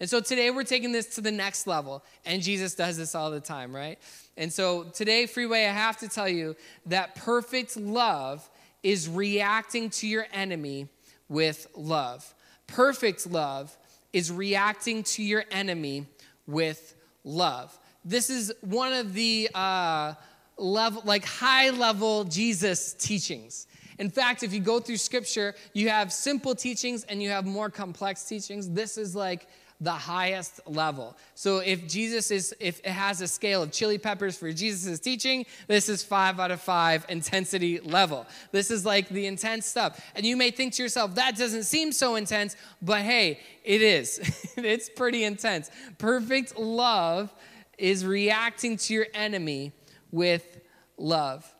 And 0.00 0.08
so 0.08 0.20
today 0.20 0.50
we're 0.50 0.64
taking 0.64 0.90
this 0.90 1.14
to 1.14 1.20
the 1.20 1.30
next 1.30 1.66
level, 1.66 2.02
and 2.24 2.42
Jesus 2.42 2.74
does 2.74 2.96
this 2.96 3.14
all 3.14 3.30
the 3.30 3.40
time, 3.40 3.74
right? 3.74 3.98
And 4.36 4.52
so 4.52 4.84
today, 4.84 5.26
Freeway, 5.26 5.66
I 5.66 5.72
have 5.72 5.98
to 5.98 6.08
tell 6.08 6.28
you 6.28 6.56
that 6.86 7.14
perfect 7.14 7.76
love 7.76 8.48
is 8.82 9.08
reacting 9.08 9.90
to 9.90 10.08
your 10.08 10.26
enemy 10.32 10.88
with 11.34 11.66
love. 11.74 12.32
Perfect 12.68 13.26
love 13.26 13.76
is 14.12 14.30
reacting 14.30 15.02
to 15.02 15.22
your 15.22 15.44
enemy 15.50 16.06
with 16.46 16.94
love. 17.24 17.76
This 18.04 18.30
is 18.30 18.52
one 18.60 18.92
of 18.92 19.12
the 19.14 19.50
uh, 19.52 20.14
level, 20.56 21.02
like 21.04 21.24
high 21.24 21.70
level 21.70 22.22
Jesus 22.24 22.94
teachings. 22.94 23.66
In 23.98 24.10
fact, 24.10 24.44
if 24.44 24.52
you 24.52 24.60
go 24.60 24.78
through 24.78 24.96
scripture, 24.96 25.54
you 25.72 25.88
have 25.88 26.12
simple 26.12 26.54
teachings 26.54 27.04
and 27.04 27.20
you 27.20 27.30
have 27.30 27.46
more 27.46 27.68
complex 27.68 28.24
teachings. 28.24 28.70
This 28.70 28.96
is 28.96 29.16
like 29.16 29.48
the 29.80 29.92
highest 29.92 30.60
level. 30.66 31.16
So 31.34 31.58
if 31.58 31.86
Jesus 31.86 32.30
is, 32.30 32.54
if 32.60 32.80
it 32.80 32.86
has 32.86 33.20
a 33.20 33.28
scale 33.28 33.62
of 33.62 33.72
chili 33.72 33.98
peppers 33.98 34.36
for 34.36 34.52
Jesus' 34.52 35.00
teaching, 35.00 35.46
this 35.66 35.88
is 35.88 36.02
five 36.02 36.38
out 36.40 36.50
of 36.50 36.60
five 36.60 37.04
intensity 37.08 37.80
level. 37.80 38.26
This 38.52 38.70
is 38.70 38.86
like 38.86 39.08
the 39.08 39.26
intense 39.26 39.66
stuff. 39.66 40.00
And 40.14 40.24
you 40.24 40.36
may 40.36 40.50
think 40.50 40.74
to 40.74 40.82
yourself, 40.82 41.14
that 41.16 41.36
doesn't 41.36 41.64
seem 41.64 41.92
so 41.92 42.14
intense, 42.14 42.56
but 42.80 43.02
hey, 43.02 43.40
it 43.64 43.82
is. 43.82 44.20
it's 44.56 44.88
pretty 44.88 45.24
intense. 45.24 45.70
Perfect 45.98 46.58
love 46.58 47.32
is 47.76 48.06
reacting 48.06 48.76
to 48.76 48.94
your 48.94 49.06
enemy 49.14 49.72
with 50.10 50.60
love. 50.96 51.53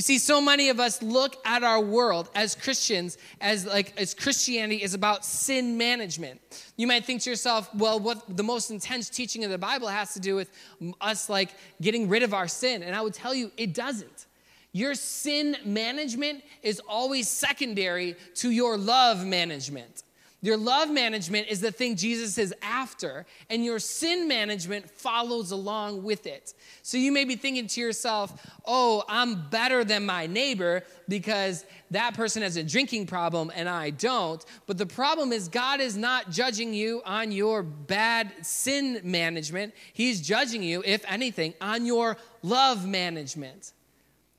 You 0.00 0.02
see, 0.02 0.16
so 0.16 0.40
many 0.40 0.70
of 0.70 0.80
us 0.80 1.02
look 1.02 1.36
at 1.44 1.62
our 1.62 1.78
world 1.78 2.30
as 2.34 2.54
Christians 2.54 3.18
as 3.38 3.66
like 3.66 3.92
as 4.00 4.14
Christianity 4.14 4.82
is 4.82 4.94
about 4.94 5.26
sin 5.26 5.76
management. 5.76 6.40
You 6.78 6.86
might 6.86 7.04
think 7.04 7.20
to 7.20 7.28
yourself, 7.28 7.68
well, 7.74 8.00
what 8.00 8.34
the 8.34 8.42
most 8.42 8.70
intense 8.70 9.10
teaching 9.10 9.44
of 9.44 9.50
the 9.50 9.58
Bible 9.58 9.88
has 9.88 10.14
to 10.14 10.18
do 10.18 10.34
with 10.36 10.50
us 11.02 11.28
like 11.28 11.50
getting 11.82 12.08
rid 12.08 12.22
of 12.22 12.32
our 12.32 12.48
sin. 12.48 12.82
And 12.82 12.96
I 12.96 13.02
would 13.02 13.12
tell 13.12 13.34
you, 13.34 13.52
it 13.58 13.74
doesn't. 13.74 14.24
Your 14.72 14.94
sin 14.94 15.54
management 15.66 16.44
is 16.62 16.80
always 16.88 17.28
secondary 17.28 18.16
to 18.36 18.50
your 18.50 18.78
love 18.78 19.26
management. 19.26 20.02
Your 20.42 20.56
love 20.56 20.90
management 20.90 21.48
is 21.48 21.60
the 21.60 21.70
thing 21.70 21.96
Jesus 21.96 22.38
is 22.38 22.54
after, 22.62 23.26
and 23.50 23.62
your 23.62 23.78
sin 23.78 24.26
management 24.26 24.88
follows 24.88 25.50
along 25.50 26.02
with 26.02 26.26
it. 26.26 26.54
So 26.82 26.96
you 26.96 27.12
may 27.12 27.24
be 27.24 27.36
thinking 27.36 27.66
to 27.66 27.80
yourself, 27.80 28.46
oh, 28.64 29.04
I'm 29.06 29.48
better 29.50 29.84
than 29.84 30.06
my 30.06 30.26
neighbor 30.26 30.82
because 31.08 31.66
that 31.90 32.14
person 32.14 32.42
has 32.42 32.56
a 32.56 32.62
drinking 32.62 33.06
problem 33.06 33.52
and 33.54 33.68
I 33.68 33.90
don't. 33.90 34.42
But 34.66 34.78
the 34.78 34.86
problem 34.86 35.30
is, 35.30 35.48
God 35.48 35.78
is 35.80 35.94
not 35.94 36.30
judging 36.30 36.72
you 36.72 37.02
on 37.04 37.32
your 37.32 37.62
bad 37.62 38.32
sin 38.40 39.00
management. 39.04 39.74
He's 39.92 40.22
judging 40.22 40.62
you, 40.62 40.82
if 40.86 41.04
anything, 41.06 41.52
on 41.60 41.84
your 41.84 42.16
love 42.42 42.86
management. 42.88 43.72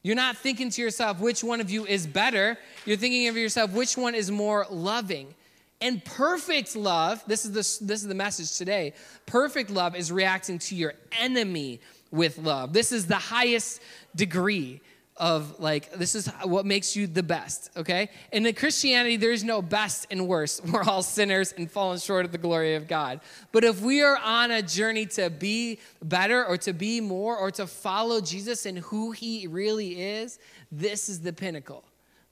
You're 0.01 0.15
not 0.15 0.35
thinking 0.35 0.71
to 0.71 0.81
yourself 0.81 1.19
which 1.19 1.43
one 1.43 1.61
of 1.61 1.69
you 1.69 1.85
is 1.85 2.07
better. 2.07 2.57
You're 2.87 2.97
thinking 2.97 3.27
of 3.27 3.37
yourself 3.37 3.71
which 3.71 3.95
one 3.95 4.15
is 4.15 4.31
more 4.31 4.65
loving. 4.71 5.35
And 5.81 6.03
perfect 6.05 6.75
love, 6.75 7.23
this 7.25 7.43
is 7.43 7.51
the, 7.51 7.85
this 7.85 8.01
is 8.01 8.07
the 8.07 8.15
message 8.15 8.55
today. 8.57 8.93
Perfect 9.25 9.71
love 9.71 9.95
is 9.95 10.11
reacting 10.11 10.59
to 10.59 10.75
your 10.75 10.93
enemy 11.19 11.79
with 12.11 12.37
love. 12.37 12.71
This 12.71 12.91
is 12.91 13.07
the 13.07 13.15
highest 13.15 13.81
degree 14.15 14.81
of 15.17 15.59
like, 15.59 15.91
this 15.93 16.15
is 16.15 16.27
what 16.43 16.65
makes 16.65 16.95
you 16.95 17.05
the 17.05 17.23
best, 17.23 17.69
okay? 17.77 18.09
And 18.31 18.45
in 18.45 18.55
Christianity, 18.55 19.17
there's 19.17 19.43
no 19.43 19.61
best 19.61 20.07
and 20.09 20.27
worst. 20.27 20.65
We're 20.71 20.83
all 20.83 21.03
sinners 21.03 21.53
and 21.55 21.69
fallen 21.69 21.99
short 21.99 22.25
of 22.25 22.31
the 22.31 22.37
glory 22.37 22.75
of 22.75 22.87
God. 22.87 23.21
But 23.51 23.63
if 23.63 23.81
we 23.81 24.01
are 24.01 24.17
on 24.17 24.51
a 24.51 24.61
journey 24.61 25.05
to 25.07 25.29
be 25.29 25.79
better 26.03 26.45
or 26.45 26.57
to 26.57 26.73
be 26.73 27.01
more 27.01 27.37
or 27.37 27.51
to 27.51 27.67
follow 27.67 28.21
Jesus 28.21 28.65
and 28.65 28.79
who 28.79 29.11
he 29.11 29.47
really 29.47 30.01
is, 30.01 30.39
this 30.71 31.09
is 31.09 31.21
the 31.21 31.33
pinnacle. 31.33 31.83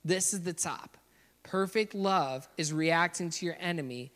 This 0.04 0.32
is 0.32 0.42
the 0.42 0.52
top. 0.52 0.96
Perfect 1.50 1.96
love 1.96 2.48
is 2.56 2.72
reacting 2.72 3.28
to 3.30 3.44
your 3.44 3.56
enemy 3.58 4.12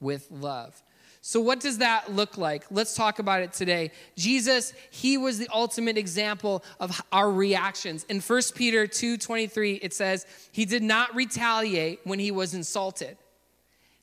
with 0.00 0.26
love. 0.32 0.82
So, 1.20 1.40
what 1.40 1.60
does 1.60 1.78
that 1.78 2.12
look 2.12 2.36
like? 2.36 2.64
Let's 2.72 2.96
talk 2.96 3.20
about 3.20 3.42
it 3.42 3.52
today. 3.52 3.92
Jesus, 4.16 4.72
he 4.90 5.16
was 5.16 5.38
the 5.38 5.46
ultimate 5.54 5.96
example 5.96 6.64
of 6.80 7.00
our 7.12 7.30
reactions. 7.30 8.04
In 8.08 8.18
1 8.20 8.42
Peter 8.56 8.88
2 8.88 9.16
23, 9.16 9.74
it 9.74 9.94
says, 9.94 10.26
He 10.50 10.64
did 10.64 10.82
not 10.82 11.14
retaliate 11.14 12.00
when 12.02 12.18
he 12.18 12.32
was 12.32 12.52
insulted, 12.52 13.16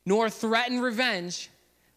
nor 0.06 0.30
threaten 0.30 0.80
revenge 0.80 1.50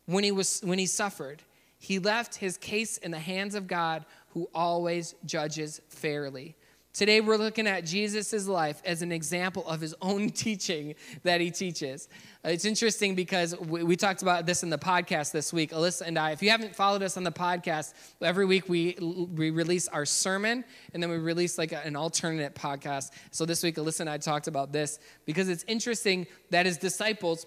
when 0.06 0.24
he, 0.24 0.32
was, 0.32 0.62
when 0.64 0.80
he 0.80 0.86
suffered. 0.86 1.42
He 1.78 2.00
left 2.00 2.34
his 2.34 2.56
case 2.56 2.98
in 2.98 3.12
the 3.12 3.20
hands 3.20 3.54
of 3.54 3.68
God, 3.68 4.04
who 4.30 4.50
always 4.52 5.14
judges 5.24 5.80
fairly. 5.90 6.56
Today, 6.94 7.22
we're 7.22 7.38
looking 7.38 7.66
at 7.66 7.86
Jesus' 7.86 8.46
life 8.46 8.82
as 8.84 9.00
an 9.00 9.12
example 9.12 9.66
of 9.66 9.80
his 9.80 9.94
own 10.02 10.28
teaching 10.30 10.94
that 11.22 11.40
he 11.40 11.50
teaches. 11.50 12.06
Uh, 12.44 12.50
it's 12.50 12.66
interesting 12.66 13.14
because 13.14 13.58
we, 13.58 13.82
we, 13.82 13.96
talked 13.96 14.20
about 14.20 14.44
this 14.44 14.62
in 14.62 14.68
the 14.68 14.76
podcast 14.76 15.32
this 15.32 15.54
week. 15.54 15.70
Alyssa 15.72 16.02
and 16.02 16.18
I, 16.18 16.32
if 16.32 16.42
you 16.42 16.50
haven't 16.50 16.76
followed 16.76 17.02
us 17.02 17.16
on 17.16 17.24
the 17.24 17.32
podcast, 17.32 17.94
every 18.20 18.44
week 18.44 18.68
we, 18.68 18.98
we 19.00 19.48
release 19.48 19.88
our 19.88 20.04
sermon 20.04 20.64
and 20.92 21.02
then 21.02 21.08
we 21.08 21.16
release 21.16 21.56
like 21.56 21.72
an 21.72 21.96
alternate 21.96 22.54
podcast. 22.54 23.12
So 23.30 23.46
this 23.46 23.62
week, 23.62 23.76
Alyssa 23.76 24.00
and 24.00 24.10
I 24.10 24.18
talked 24.18 24.46
about 24.46 24.70
this 24.70 24.98
because 25.24 25.48
it's 25.48 25.64
interesting 25.66 26.26
that 26.50 26.66
his 26.66 26.76
disciples 26.76 27.46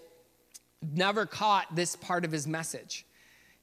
never 0.81 1.27
caught 1.27 1.75
this 1.75 1.95
part 1.95 2.25
of 2.25 2.31
his 2.31 2.47
message 2.47 3.05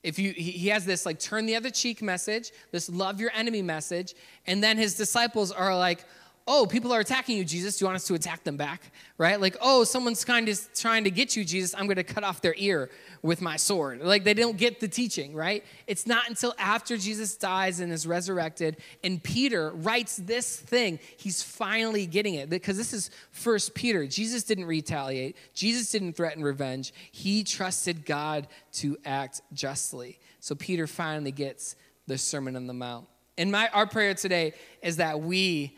if 0.03 0.19
you 0.19 0.33
he 0.33 0.69
has 0.69 0.85
this 0.85 1.07
like 1.07 1.19
turn 1.19 1.47
the 1.47 1.55
other 1.55 1.71
cheek 1.71 2.03
message 2.03 2.53
this 2.71 2.89
love 2.89 3.21
your 3.21 3.31
enemy 3.35 3.63
message 3.63 4.15
and 4.47 4.63
then 4.63 4.77
his 4.77 4.95
disciples 4.95 5.53
are 5.53 5.77
like 5.77 6.05
oh, 6.47 6.67
people 6.67 6.93
are 6.93 7.01
attacking 7.01 7.37
you, 7.37 7.45
Jesus. 7.45 7.79
Do 7.79 7.85
you 7.85 7.87
want 7.87 7.97
us 7.97 8.07
to 8.07 8.15
attack 8.15 8.45
them 8.45 8.57
back? 8.57 8.83
Right? 9.19 9.41
Like, 9.41 9.57
oh, 9.61 9.85
someone's 9.85 10.25
kind 10.25 10.49
of 10.49 10.61
trying 10.75 11.05
to 11.05 11.11
get 11.11 11.37
you, 11.37 11.45
Jesus. 11.45 11.75
I'm 11.75 11.87
going 11.87 11.97
to 11.97 12.05
cut 12.05 12.25
off 12.25 12.41
their 12.41 12.55
ear 12.57 12.91
with 13.23 13.41
my 13.41 13.57
sword. 13.57 14.03
Like, 14.03 14.25
they 14.25 14.35
don't 14.35 14.57
get 14.57 14.81
the 14.81 14.89
teaching, 14.89 15.35
right? 15.35 15.65
It's 15.87 16.07
not 16.07 16.29
until 16.29 16.55
after 16.59 16.97
Jesus 16.97 17.37
dies 17.37 17.81
and 17.81 17.93
is 17.93 18.07
resurrected 18.07 18.77
and 19.05 19.23
Peter 19.23 19.71
writes 19.71 20.17
this 20.17 20.57
thing, 20.57 20.99
he's 21.17 21.43
finally 21.43 22.07
getting 22.07 22.35
it 22.35 22.51
because 22.51 22.77
this 22.77 22.93
is 22.93 23.11
First 23.31 23.75
Peter. 23.75 24.07
Jesus 24.07 24.43
didn't 24.43 24.67
retaliate, 24.67 25.37
Jesus 25.55 25.91
didn't 25.91 26.15
threaten 26.15 26.43
revenge. 26.43 26.93
He 27.11 27.45
trusted 27.45 28.05
God 28.05 28.49
to 28.75 28.97
act 29.05 29.43
justly. 29.53 30.19
So 30.41 30.55
Peter 30.55 30.87
finally 30.87 31.33
gets 31.33 31.77
the 32.07 32.19
Sermon 32.19 32.57
on 32.57 32.67
the 32.67 32.75
Mount. 32.75 33.07
And 33.39 33.51
my, 33.51 33.69
our 33.69 33.87
prayer 33.87 34.15
today 34.15 34.55
is 34.83 34.97
that 34.99 35.21
we 35.21 35.77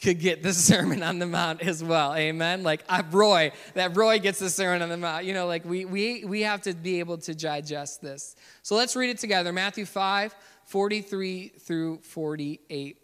could 0.00 0.20
get 0.20 0.42
the 0.42 0.52
Sermon 0.68 1.02
on 1.02 1.18
the 1.18 1.26
Mount 1.26 1.60
as 1.62 1.82
well. 1.82 2.14
Amen. 2.14 2.62
Like 2.62 2.84
uh, 2.88 3.02
Roy, 3.10 3.52
that 3.74 3.96
Roy 3.96 4.18
gets 4.18 4.38
the 4.38 4.50
Sermon 4.50 4.82
on 4.82 4.88
the 4.88 4.96
Mount. 4.96 5.24
You 5.24 5.34
know, 5.34 5.46
like 5.46 5.64
we 5.64 5.84
we 5.84 6.24
we 6.24 6.42
have 6.42 6.62
to 6.62 6.74
be 6.74 7.00
able 7.00 7.18
to 7.18 7.34
digest 7.34 8.00
this. 8.00 8.36
So 8.62 8.76
let's 8.76 8.96
read 8.96 9.10
it 9.10 9.18
together. 9.18 9.52
Matthew 9.52 9.84
5, 9.84 10.34
43 10.64 11.48
through 11.48 11.98
48. 11.98 12.96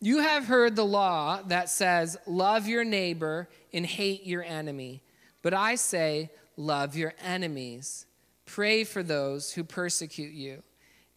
You 0.00 0.18
have 0.18 0.44
heard 0.44 0.76
the 0.76 0.84
law 0.84 1.40
that 1.46 1.70
says, 1.70 2.18
Love 2.26 2.66
your 2.66 2.84
neighbor 2.84 3.48
and 3.72 3.86
hate 3.86 4.26
your 4.26 4.42
enemy. 4.42 5.02
But 5.42 5.54
I 5.54 5.76
say, 5.76 6.30
Love 6.56 6.96
your 6.96 7.14
enemies. 7.22 8.06
Pray 8.46 8.84
for 8.84 9.02
those 9.02 9.52
who 9.52 9.64
persecute 9.64 10.32
you. 10.32 10.62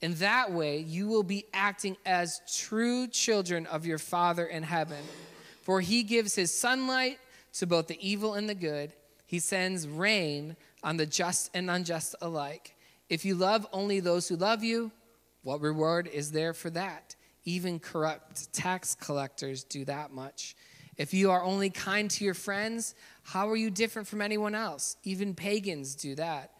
In 0.01 0.13
that 0.15 0.51
way, 0.51 0.79
you 0.79 1.07
will 1.07 1.23
be 1.23 1.45
acting 1.53 1.97
as 2.05 2.41
true 2.55 3.07
children 3.07 3.65
of 3.65 3.85
your 3.85 3.97
Father 3.97 4.45
in 4.45 4.63
heaven. 4.63 5.03
For 5.63 5.81
he 5.81 6.03
gives 6.03 6.35
his 6.35 6.53
sunlight 6.53 7.19
to 7.53 7.65
both 7.65 7.87
the 7.87 8.07
evil 8.07 8.35
and 8.35 8.47
the 8.47 8.55
good, 8.55 8.93
he 9.25 9.39
sends 9.39 9.87
rain 9.87 10.55
on 10.83 10.97
the 10.97 11.05
just 11.05 11.49
and 11.53 11.69
unjust 11.69 12.15
alike. 12.21 12.75
If 13.09 13.25
you 13.25 13.35
love 13.35 13.67
only 13.73 13.99
those 13.99 14.27
who 14.27 14.35
love 14.35 14.63
you, 14.63 14.91
what 15.43 15.61
reward 15.61 16.07
is 16.07 16.31
there 16.31 16.53
for 16.53 16.69
that? 16.71 17.15
Even 17.43 17.79
corrupt 17.79 18.53
tax 18.53 18.95
collectors 18.95 19.63
do 19.63 19.85
that 19.85 20.11
much. 20.11 20.55
If 20.97 21.13
you 21.13 21.31
are 21.31 21.43
only 21.43 21.69
kind 21.69 22.09
to 22.11 22.23
your 22.25 22.33
friends, 22.33 22.95
how 23.23 23.49
are 23.49 23.55
you 23.55 23.69
different 23.69 24.07
from 24.07 24.21
anyone 24.21 24.55
else? 24.55 24.97
Even 25.03 25.33
pagans 25.33 25.95
do 25.95 26.15
that. 26.15 26.51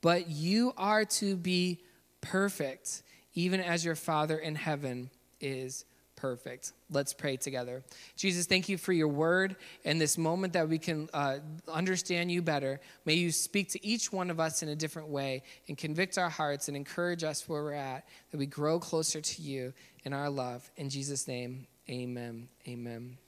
But 0.00 0.28
you 0.28 0.72
are 0.76 1.04
to 1.04 1.36
be 1.36 1.80
perfect, 2.22 3.02
even 3.34 3.60
as 3.60 3.84
your 3.84 3.94
Father 3.94 4.38
in 4.38 4.54
heaven 4.54 5.10
is 5.40 5.84
perfect. 6.16 6.72
Let's 6.88 7.12
pray 7.12 7.36
together. 7.36 7.82
Jesus, 8.16 8.46
thank 8.46 8.68
you 8.68 8.78
for 8.78 8.92
your 8.92 9.08
word 9.08 9.56
and 9.84 10.00
this 10.00 10.16
moment 10.16 10.52
that 10.52 10.68
we 10.68 10.78
can 10.78 11.08
uh, 11.12 11.38
understand 11.68 12.30
you 12.30 12.42
better. 12.42 12.80
May 13.04 13.14
you 13.14 13.32
speak 13.32 13.70
to 13.70 13.84
each 13.84 14.12
one 14.12 14.30
of 14.30 14.38
us 14.38 14.62
in 14.62 14.68
a 14.68 14.76
different 14.76 15.08
way 15.08 15.42
and 15.66 15.76
convict 15.76 16.18
our 16.18 16.30
hearts 16.30 16.68
and 16.68 16.76
encourage 16.76 17.24
us 17.24 17.48
where 17.48 17.64
we're 17.64 17.72
at, 17.72 18.06
that 18.30 18.38
we 18.38 18.46
grow 18.46 18.78
closer 18.78 19.20
to 19.20 19.42
you 19.42 19.72
in 20.04 20.12
our 20.12 20.30
love. 20.30 20.70
In 20.76 20.88
Jesus' 20.88 21.26
name, 21.26 21.66
amen. 21.90 22.48
Amen. 22.68 23.18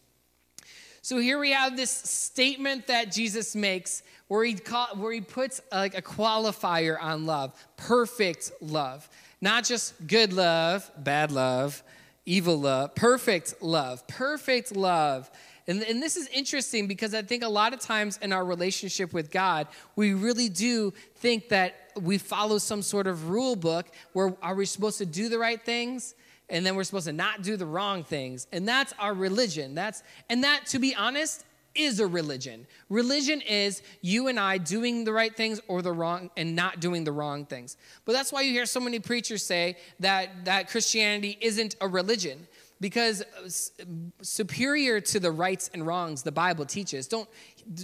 So 1.05 1.19
here 1.19 1.39
we 1.39 1.51
have 1.51 1.77
this 1.77 1.91
statement 1.91 2.87
that 2.87 3.13
Jesus 3.13 3.55
makes 3.55 4.03
where 4.29 4.43
he, 4.43 4.55
call, 4.55 4.87
where 4.97 5.13
he 5.13 5.21
puts 5.21 5.61
like 5.71 5.99
a 5.99 6.01
qualifier 6.01 6.97
on 6.99 7.27
love 7.27 7.53
perfect 7.77 8.51
love. 8.63 9.07
Not 9.43 9.65
just 9.65 10.07
good 10.07 10.33
love, 10.33 10.91
bad 10.97 11.31
love, 11.31 11.83
evil 12.25 12.59
love, 12.59 12.95
perfect 12.95 13.61
love, 13.61 14.09
perfect 14.09 14.75
love. 14.75 15.31
And, 15.67 15.83
and 15.83 16.03
this 16.03 16.17
is 16.17 16.27
interesting 16.29 16.87
because 16.87 17.15
I 17.15 17.21
think 17.21 17.43
a 17.43 17.49
lot 17.51 17.75
of 17.75 17.81
times 17.81 18.19
in 18.23 18.33
our 18.33 18.43
relationship 18.43 19.13
with 19.13 19.31
God, 19.31 19.69
we 19.97 20.15
really 20.15 20.49
do 20.49 20.95
think 21.17 21.51
that 21.51 21.91
we 22.01 22.17
follow 22.17 22.57
some 22.57 22.81
sort 22.81 23.07
of 23.07 23.29
rule 23.29 23.57
book 23.57 23.89
where 24.15 24.35
are 24.41 24.55
we 24.55 24.65
supposed 24.65 24.97
to 24.97 25.07
do 25.07 25.29
the 25.29 25.39
right 25.39 25.63
things? 25.63 26.15
And 26.49 26.65
then 26.65 26.77
we're 26.77 26.85
supposed 26.85 27.07
to 27.07 27.13
not 27.13 27.43
do 27.43 27.57
the 27.57 27.67
wrong 27.67 28.05
things. 28.05 28.47
And 28.53 28.69
that's 28.69 28.93
our 28.99 29.15
religion. 29.15 29.75
That's 29.75 30.03
and 30.29 30.45
that 30.45 30.67
to 30.67 30.79
be 30.79 30.95
honest 30.95 31.45
is 31.75 31.99
a 31.99 32.07
religion. 32.07 32.67
Religion 32.89 33.41
is 33.41 33.83
you 34.01 34.29
and 34.29 34.39
I 34.39 34.59
doing 34.59 35.05
the 35.05 35.13
right 35.13 35.35
things 35.35 35.61
or 35.67 35.83
the 35.83 35.93
wrong 35.93 36.31
and 36.37 36.55
not 36.55 36.81
doing 36.81 37.03
the 37.03 37.13
wrong 37.13 37.47
things. 37.47 37.77
But 38.05 38.13
that's 38.13 38.33
why 38.33 38.43
you 38.43 38.53
hear 38.53 38.67
so 38.67 38.81
many 38.81 39.01
preachers 39.01 39.45
say 39.45 39.77
that 40.01 40.45
that 40.45 40.71
Christianity 40.71 41.37
isn't 41.41 41.77
a 41.81 41.89
religion 41.89 42.47
because 42.81 43.23
uh, 43.23 43.85
superior 44.23 45.01
to 45.01 45.21
the 45.21 45.31
rights 45.31 45.71
and 45.73 45.87
wrongs 45.87 46.23
the 46.23 46.33
Bible 46.33 46.67
teaches. 46.67 47.07
Don't 47.09 47.29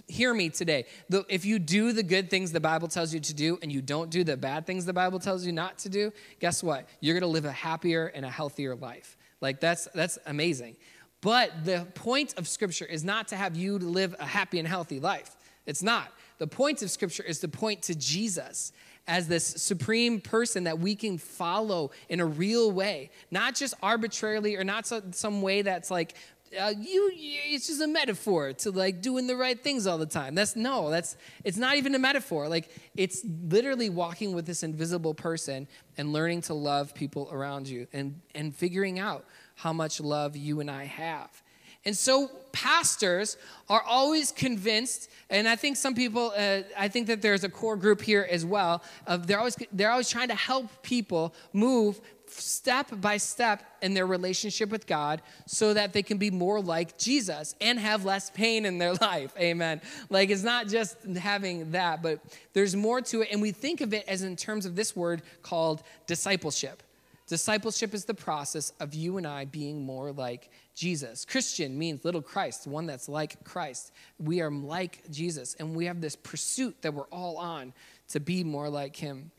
hear 0.08 0.34
me 0.34 0.50
today. 0.50 0.86
If 1.28 1.44
you 1.44 1.58
do 1.58 1.92
the 1.92 2.02
good 2.02 2.30
things 2.30 2.52
the 2.52 2.60
Bible 2.60 2.88
tells 2.88 3.14
you 3.14 3.20
to 3.20 3.34
do 3.34 3.58
and 3.62 3.70
you 3.72 3.82
don't 3.82 4.10
do 4.10 4.24
the 4.24 4.36
bad 4.36 4.66
things 4.66 4.84
the 4.84 4.92
Bible 4.92 5.18
tells 5.18 5.46
you 5.46 5.52
not 5.52 5.78
to 5.78 5.88
do, 5.88 6.12
guess 6.38 6.62
what? 6.62 6.88
You're 7.00 7.14
going 7.14 7.22
to 7.22 7.32
live 7.32 7.44
a 7.44 7.52
happier 7.52 8.06
and 8.06 8.24
a 8.24 8.30
healthier 8.30 8.74
life. 8.74 9.16
Like 9.40 9.60
that's 9.60 9.88
that's 9.94 10.18
amazing. 10.26 10.76
But 11.20 11.64
the 11.64 11.86
point 11.94 12.34
of 12.38 12.48
scripture 12.48 12.86
is 12.86 13.04
not 13.04 13.28
to 13.28 13.36
have 13.36 13.56
you 13.56 13.78
live 13.78 14.14
a 14.18 14.26
happy 14.26 14.58
and 14.58 14.66
healthy 14.66 15.00
life. 15.00 15.36
It's 15.66 15.82
not. 15.82 16.12
The 16.38 16.46
point 16.46 16.82
of 16.82 16.90
scripture 16.90 17.22
is 17.22 17.38
to 17.40 17.48
point 17.48 17.82
to 17.82 17.94
Jesus 17.94 18.72
as 19.10 19.26
this 19.26 19.44
supreme 19.44 20.20
person 20.20 20.64
that 20.64 20.78
we 20.78 20.94
can 20.94 21.18
follow 21.18 21.90
in 22.08 22.20
a 22.20 22.24
real 22.24 22.70
way, 22.70 23.10
not 23.32 23.56
just 23.56 23.74
arbitrarily 23.82 24.54
or 24.54 24.62
not 24.62 24.86
some 24.86 25.42
way 25.42 25.62
that's 25.62 25.90
like 25.90 26.14
uh, 26.58 26.72
you, 26.76 27.10
it's 27.14 27.68
just 27.68 27.80
a 27.80 27.86
metaphor 27.86 28.52
to 28.52 28.70
like 28.70 29.00
doing 29.02 29.26
the 29.26 29.36
right 29.36 29.62
things 29.62 29.86
all 29.86 29.98
the 29.98 30.06
time. 30.06 30.34
That's 30.34 30.54
no 30.54 30.90
that's 30.90 31.16
it's 31.44 31.56
not 31.56 31.76
even 31.76 31.94
a 31.94 31.98
metaphor. 31.98 32.48
Like 32.48 32.70
it's 32.96 33.24
literally 33.24 33.90
walking 33.90 34.32
with 34.32 34.46
this 34.46 34.62
invisible 34.62 35.14
person 35.14 35.66
and 35.98 36.12
learning 36.12 36.42
to 36.42 36.54
love 36.54 36.94
people 36.94 37.28
around 37.32 37.68
you 37.68 37.88
and 37.92 38.20
and 38.34 38.54
figuring 38.54 38.98
out 39.00 39.24
how 39.56 39.72
much 39.72 40.00
love 40.00 40.36
you 40.36 40.60
and 40.60 40.70
i 40.70 40.84
have 40.84 41.42
and 41.84 41.96
so 41.96 42.28
pastors 42.52 43.36
are 43.68 43.82
always 43.82 44.32
convinced 44.32 45.08
and 45.30 45.48
i 45.48 45.56
think 45.56 45.76
some 45.76 45.94
people 45.94 46.32
uh, 46.36 46.60
i 46.76 46.88
think 46.88 47.06
that 47.06 47.22
there's 47.22 47.44
a 47.44 47.48
core 47.48 47.76
group 47.76 48.02
here 48.02 48.26
as 48.30 48.44
well 48.44 48.82
of 49.06 49.26
they're 49.26 49.38
always 49.38 49.56
they're 49.72 49.90
always 49.90 50.10
trying 50.10 50.28
to 50.28 50.34
help 50.34 50.68
people 50.82 51.34
move 51.52 52.00
step 52.32 52.88
by 53.00 53.16
step 53.16 53.62
in 53.82 53.94
their 53.94 54.06
relationship 54.06 54.70
with 54.70 54.86
God 54.86 55.22
so 55.46 55.74
that 55.74 55.92
they 55.92 56.02
can 56.02 56.18
be 56.18 56.30
more 56.30 56.60
like 56.60 56.98
Jesus 56.98 57.54
and 57.60 57.78
have 57.78 58.04
less 58.04 58.30
pain 58.30 58.64
in 58.64 58.78
their 58.78 58.94
life. 59.00 59.32
Amen. 59.38 59.80
Like 60.08 60.30
it's 60.30 60.42
not 60.42 60.68
just 60.68 61.02
having 61.16 61.72
that, 61.72 62.02
but 62.02 62.20
there's 62.52 62.76
more 62.76 63.00
to 63.02 63.22
it. 63.22 63.28
And 63.32 63.42
we 63.42 63.52
think 63.52 63.80
of 63.80 63.92
it 63.92 64.04
as 64.06 64.22
in 64.22 64.36
terms 64.36 64.66
of 64.66 64.76
this 64.76 64.94
word 64.94 65.22
called 65.42 65.82
discipleship. 66.06 66.82
Discipleship 67.30 67.94
is 67.94 68.06
the 68.06 68.12
process 68.12 68.72
of 68.80 68.92
you 68.92 69.16
and 69.16 69.24
I 69.24 69.44
being 69.44 69.86
more 69.86 70.10
like 70.10 70.50
Jesus. 70.74 71.24
Christian 71.24 71.78
means 71.78 72.04
little 72.04 72.20
Christ, 72.20 72.66
one 72.66 72.86
that's 72.86 73.08
like 73.08 73.44
Christ. 73.44 73.92
We 74.18 74.40
are 74.40 74.50
like 74.50 75.08
Jesus, 75.12 75.54
and 75.60 75.76
we 75.76 75.84
have 75.84 76.00
this 76.00 76.16
pursuit 76.16 76.82
that 76.82 76.92
we're 76.92 77.04
all 77.04 77.36
on 77.36 77.72
to 78.08 78.18
be 78.18 78.42
more 78.42 78.68
like 78.68 78.96
him. 78.96 79.30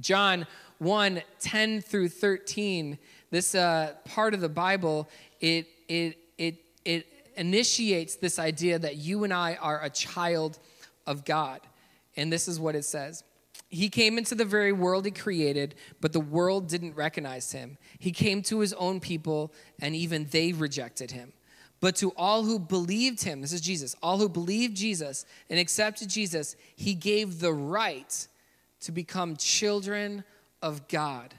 John 0.00 0.44
1 0.78 1.22
10 1.38 1.82
through 1.82 2.08
13, 2.08 2.98
this 3.30 3.54
uh, 3.54 3.92
part 4.04 4.34
of 4.34 4.40
the 4.40 4.48
Bible, 4.48 5.08
it, 5.40 5.68
it, 5.86 6.18
it, 6.36 6.56
it 6.84 7.06
initiates 7.36 8.16
this 8.16 8.40
idea 8.40 8.76
that 8.80 8.96
you 8.96 9.22
and 9.22 9.32
I 9.32 9.54
are 9.54 9.80
a 9.84 9.90
child 9.90 10.58
of 11.06 11.24
God. 11.24 11.60
And 12.16 12.32
this 12.32 12.48
is 12.48 12.58
what 12.58 12.74
it 12.74 12.84
says. 12.84 13.22
He 13.74 13.88
came 13.88 14.18
into 14.18 14.36
the 14.36 14.44
very 14.44 14.72
world 14.72 15.04
he 15.04 15.10
created, 15.10 15.74
but 16.00 16.12
the 16.12 16.20
world 16.20 16.68
didn't 16.68 16.94
recognize 16.94 17.50
him. 17.50 17.76
He 17.98 18.12
came 18.12 18.40
to 18.42 18.60
his 18.60 18.72
own 18.74 19.00
people, 19.00 19.52
and 19.80 19.96
even 19.96 20.28
they 20.30 20.52
rejected 20.52 21.10
him. 21.10 21.32
But 21.80 21.96
to 21.96 22.10
all 22.10 22.44
who 22.44 22.60
believed 22.60 23.24
him, 23.24 23.40
this 23.40 23.52
is 23.52 23.60
Jesus, 23.60 23.96
all 24.00 24.18
who 24.18 24.28
believed 24.28 24.76
Jesus 24.76 25.26
and 25.50 25.58
accepted 25.58 26.08
Jesus, 26.08 26.54
he 26.76 26.94
gave 26.94 27.40
the 27.40 27.52
right 27.52 28.28
to 28.82 28.92
become 28.92 29.36
children 29.36 30.22
of 30.62 30.86
God. 30.86 31.34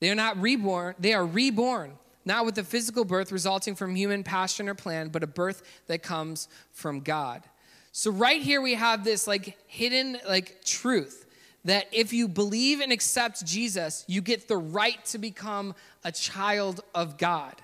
They 0.00 0.10
are 0.10 0.16
not 0.16 0.36
reborn, 0.40 0.96
they 0.98 1.14
are 1.14 1.24
reborn, 1.24 1.92
not 2.24 2.44
with 2.44 2.58
a 2.58 2.64
physical 2.64 3.04
birth 3.04 3.30
resulting 3.30 3.76
from 3.76 3.94
human 3.94 4.24
passion 4.24 4.68
or 4.68 4.74
plan, 4.74 5.10
but 5.10 5.22
a 5.22 5.28
birth 5.28 5.62
that 5.86 6.02
comes 6.02 6.48
from 6.72 7.00
God. 7.00 7.44
So 7.92 8.10
right 8.10 8.40
here 8.40 8.60
we 8.60 8.74
have 8.74 9.04
this 9.04 9.26
like 9.26 9.58
hidden 9.66 10.18
like 10.28 10.64
truth 10.64 11.26
that 11.64 11.86
if 11.92 12.12
you 12.12 12.28
believe 12.28 12.80
and 12.80 12.92
accept 12.92 13.44
Jesus, 13.44 14.04
you 14.06 14.22
get 14.22 14.48
the 14.48 14.56
right 14.56 15.04
to 15.06 15.18
become 15.18 15.74
a 16.04 16.12
child 16.12 16.80
of 16.94 17.18
God. 17.18 17.54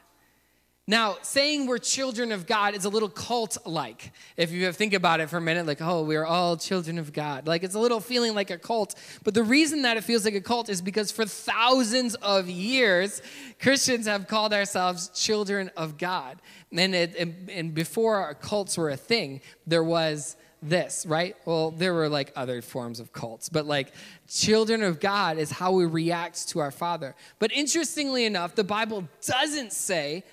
Now, 0.89 1.17
saying 1.23 1.67
we're 1.67 1.79
children 1.79 2.31
of 2.31 2.47
God 2.47 2.77
is 2.77 2.85
a 2.85 2.89
little 2.89 3.09
cult 3.09 3.59
like. 3.67 4.13
If 4.37 4.53
you 4.53 4.71
think 4.71 4.93
about 4.93 5.19
it 5.19 5.29
for 5.29 5.39
a 5.39 5.41
minute, 5.41 5.67
like, 5.67 5.83
oh, 5.83 6.03
we're 6.03 6.25
all 6.25 6.57
children 6.57 6.97
of 6.99 7.13
God. 7.13 7.49
Like, 7.49 7.65
it's 7.65 7.75
a 7.75 7.79
little 7.81 7.99
feeling 7.99 8.37
like 8.37 8.51
a 8.51 8.59
cult. 8.59 8.95
But 9.25 9.35
the 9.35 9.43
reason 9.43 9.83
that 9.83 9.97
it 9.97 10.05
feels 10.05 10.25
like 10.25 10.35
a 10.35 10.41
cult 10.41 10.69
is 10.69 10.81
because 10.81 11.11
for 11.11 11.25
thousands 11.25 12.15
of 12.17 12.49
years, 12.49 13.21
Christians 13.61 14.07
have 14.07 14.29
called 14.29 14.53
ourselves 14.53 15.09
children 15.09 15.73
of 15.77 15.99
God. 15.99 16.41
And, 16.71 16.95
it, 16.95 17.17
and, 17.17 17.51
and 17.51 17.75
before 17.75 18.37
cults 18.41 18.79
were 18.79 18.91
a 18.91 18.97
thing, 18.97 19.41
there 19.67 19.83
was 19.83 20.37
this, 20.63 21.05
right? 21.07 21.37
Well, 21.45 21.73
there 21.73 21.95
were 21.95 22.09
like 22.09 22.33
other 22.37 22.63
forms 22.63 23.01
of 23.01 23.13
cults, 23.13 23.49
but 23.49 23.67
like 23.67 23.93
children 24.29 24.83
of 24.83 25.01
God 25.01 25.39
is 25.39 25.51
how 25.51 25.73
we 25.73 25.85
react 25.85 26.49
to 26.51 26.61
our 26.61 26.71
Father. 26.71 27.15
But 27.41 27.53
interestingly 27.53 28.25
enough, 28.25 28.55
the 28.55 28.65
Bible 28.65 29.09
doesn't 29.27 29.73
say 29.73 30.25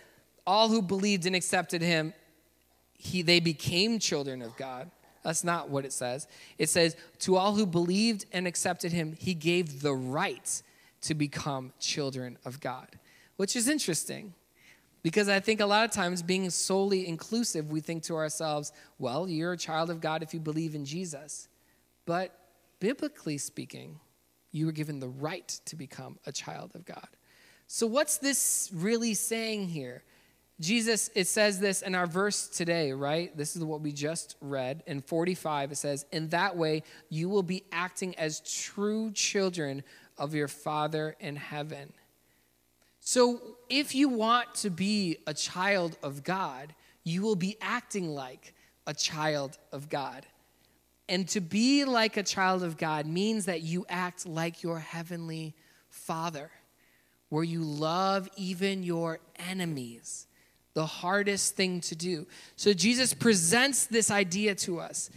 all 0.46 0.70
who 0.70 0.82
believed 0.82 1.26
and 1.26 1.36
accepted 1.36 1.82
him, 1.82 2.14
he, 2.98 3.22
they 3.22 3.40
became 3.40 4.00
children 4.00 4.42
of 4.42 4.56
God. 4.58 4.90
That's 5.24 5.44
not 5.44 5.70
what 5.70 5.86
it 5.86 5.94
says. 5.94 6.28
It 6.58 6.70
says, 6.70 6.96
to 7.20 7.36
all 7.38 7.56
who 7.56 7.66
believed 7.66 8.26
and 8.34 8.46
accepted 8.46 8.92
him, 8.92 9.16
he 9.18 9.34
gave 9.34 9.82
the 9.82 9.94
right 9.94 10.62
to 11.02 11.14
become 11.14 11.72
children 11.80 12.38
of 12.46 12.60
God, 12.60 12.88
which 13.38 13.56
is 13.56 13.68
interesting 13.68 14.34
because 15.04 15.28
I 15.28 15.42
think 15.42 15.60
a 15.60 15.66
lot 15.66 15.84
of 15.84 15.92
times, 15.92 16.24
being 16.24 16.50
solely 16.50 17.08
inclusive, 17.08 17.70
we 17.70 17.82
think 17.82 18.04
to 18.04 18.16
ourselves, 18.16 18.72
well, 18.98 19.28
you're 19.28 19.52
a 19.52 19.58
child 19.58 19.90
of 19.90 20.00
God 20.00 20.24
if 20.24 20.34
you 20.34 20.40
believe 20.40 20.76
in 20.76 20.86
Jesus. 20.86 21.50
But 22.06 22.34
biblically 22.80 23.38
speaking, 23.38 24.00
you 24.52 24.66
were 24.66 24.72
given 24.72 25.02
the 25.02 25.10
right 25.10 25.48
to 25.66 25.76
become 25.76 26.18
a 26.26 26.32
child 26.32 26.72
of 26.74 26.86
God. 26.86 27.08
So, 27.68 27.86
what's 27.86 28.18
this 28.18 28.72
really 28.74 29.14
saying 29.14 29.68
here? 29.68 30.04
Jesus, 30.64 31.10
it 31.14 31.28
says 31.28 31.60
this 31.60 31.82
in 31.82 31.94
our 31.94 32.08
verse 32.08 32.48
today, 32.48 32.94
right? 32.94 33.36
This 33.36 33.58
is 33.58 33.66
what 33.66 33.82
we 33.82 33.92
just 33.92 34.38
read. 34.40 34.82
In 34.88 35.02
45, 35.02 35.74
it 35.74 35.76
says, 35.76 36.06
In 36.10 36.30
that 36.30 36.56
way, 36.56 36.84
you 37.10 37.28
will 37.28 37.44
be 37.44 37.66
acting 37.74 38.16
as 38.16 38.40
true 38.40 39.12
children 39.12 39.84
of 40.18 40.34
your 40.34 40.48
Father 40.48 41.18
in 41.20 41.36
heaven. 41.36 41.92
So, 43.02 43.42
if 43.70 43.94
you 43.94 44.08
want 44.08 44.56
to 44.56 44.70
be 44.70 45.18
a 45.28 45.34
child 45.34 45.98
of 46.02 46.24
God, 46.24 46.74
you 47.04 47.24
will 47.24 47.36
be 47.36 47.58
acting 47.60 48.08
like 48.08 48.54
a 48.88 48.94
child 48.94 49.58
of 49.74 49.90
God. 49.90 50.26
And 51.10 51.28
to 51.30 51.42
be 51.42 51.84
like 51.84 52.16
a 52.16 52.24
child 52.24 52.64
of 52.64 52.78
God 52.78 53.06
means 53.06 53.48
that 53.48 53.64
you 53.64 53.86
act 53.90 54.26
like 54.26 54.64
your 54.64 54.80
heavenly 54.80 55.56
Father, 55.90 56.52
where 57.28 57.44
you 57.44 57.64
love 57.66 58.30
even 58.38 58.82
your 58.82 59.20
enemies 59.36 60.28
the 60.74 60.86
hardest 60.86 61.56
thing 61.56 61.82
to 61.82 61.96
do. 61.96 62.28
So 62.56 62.74
Jesus 62.74 63.14
presents 63.14 63.86
this 63.86 64.10
idea 64.10 64.56
to 64.56 64.80
us. 64.80 65.10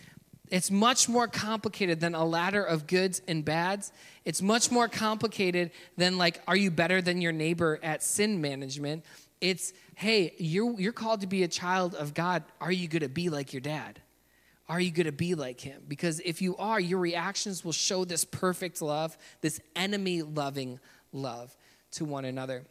It's 0.48 0.70
much 0.70 1.08
more 1.08 1.26
complicated 1.26 1.98
than 2.00 2.14
a 2.14 2.24
ladder 2.24 2.62
of 2.62 2.86
goods 2.86 3.20
and 3.26 3.44
bads. 3.44 3.90
It's 4.24 4.40
much 4.42 4.70
more 4.70 4.86
complicated 4.88 5.72
than 5.96 6.18
like, 6.18 6.40
are 6.46 6.56
you 6.56 6.70
better 6.70 7.02
than 7.02 7.20
your 7.20 7.32
neighbor 7.32 7.80
at 7.82 8.02
sin 8.02 8.40
management? 8.40 9.04
It's, 9.40 9.72
hey, 9.96 10.34
you're, 10.38 10.78
you're 10.78 10.92
called 10.92 11.22
to 11.22 11.26
be 11.26 11.42
a 11.42 11.48
child 11.48 11.94
of 11.94 12.14
God. 12.14 12.44
Are 12.60 12.70
you 12.70 12.86
going 12.86 13.02
to 13.02 13.08
be 13.08 13.28
like 13.28 13.52
your 13.52 13.60
dad? 13.60 14.00
Are 14.68 14.80
you 14.80 14.90
going 14.90 15.06
to 15.06 15.12
be 15.12 15.34
like 15.34 15.60
him? 15.60 15.82
Because 15.88 16.20
if 16.20 16.42
you 16.42 16.56
are, 16.56 16.78
your 16.78 16.98
reactions 16.98 17.64
will 17.64 17.72
show 17.72 18.04
this 18.04 18.24
perfect 18.24 18.82
love, 18.82 19.16
this 19.40 19.60
enemy 19.74 20.22
loving 20.22 20.80
love 21.12 21.56
to 21.92 22.04
one 22.04 22.24
another 22.24 22.64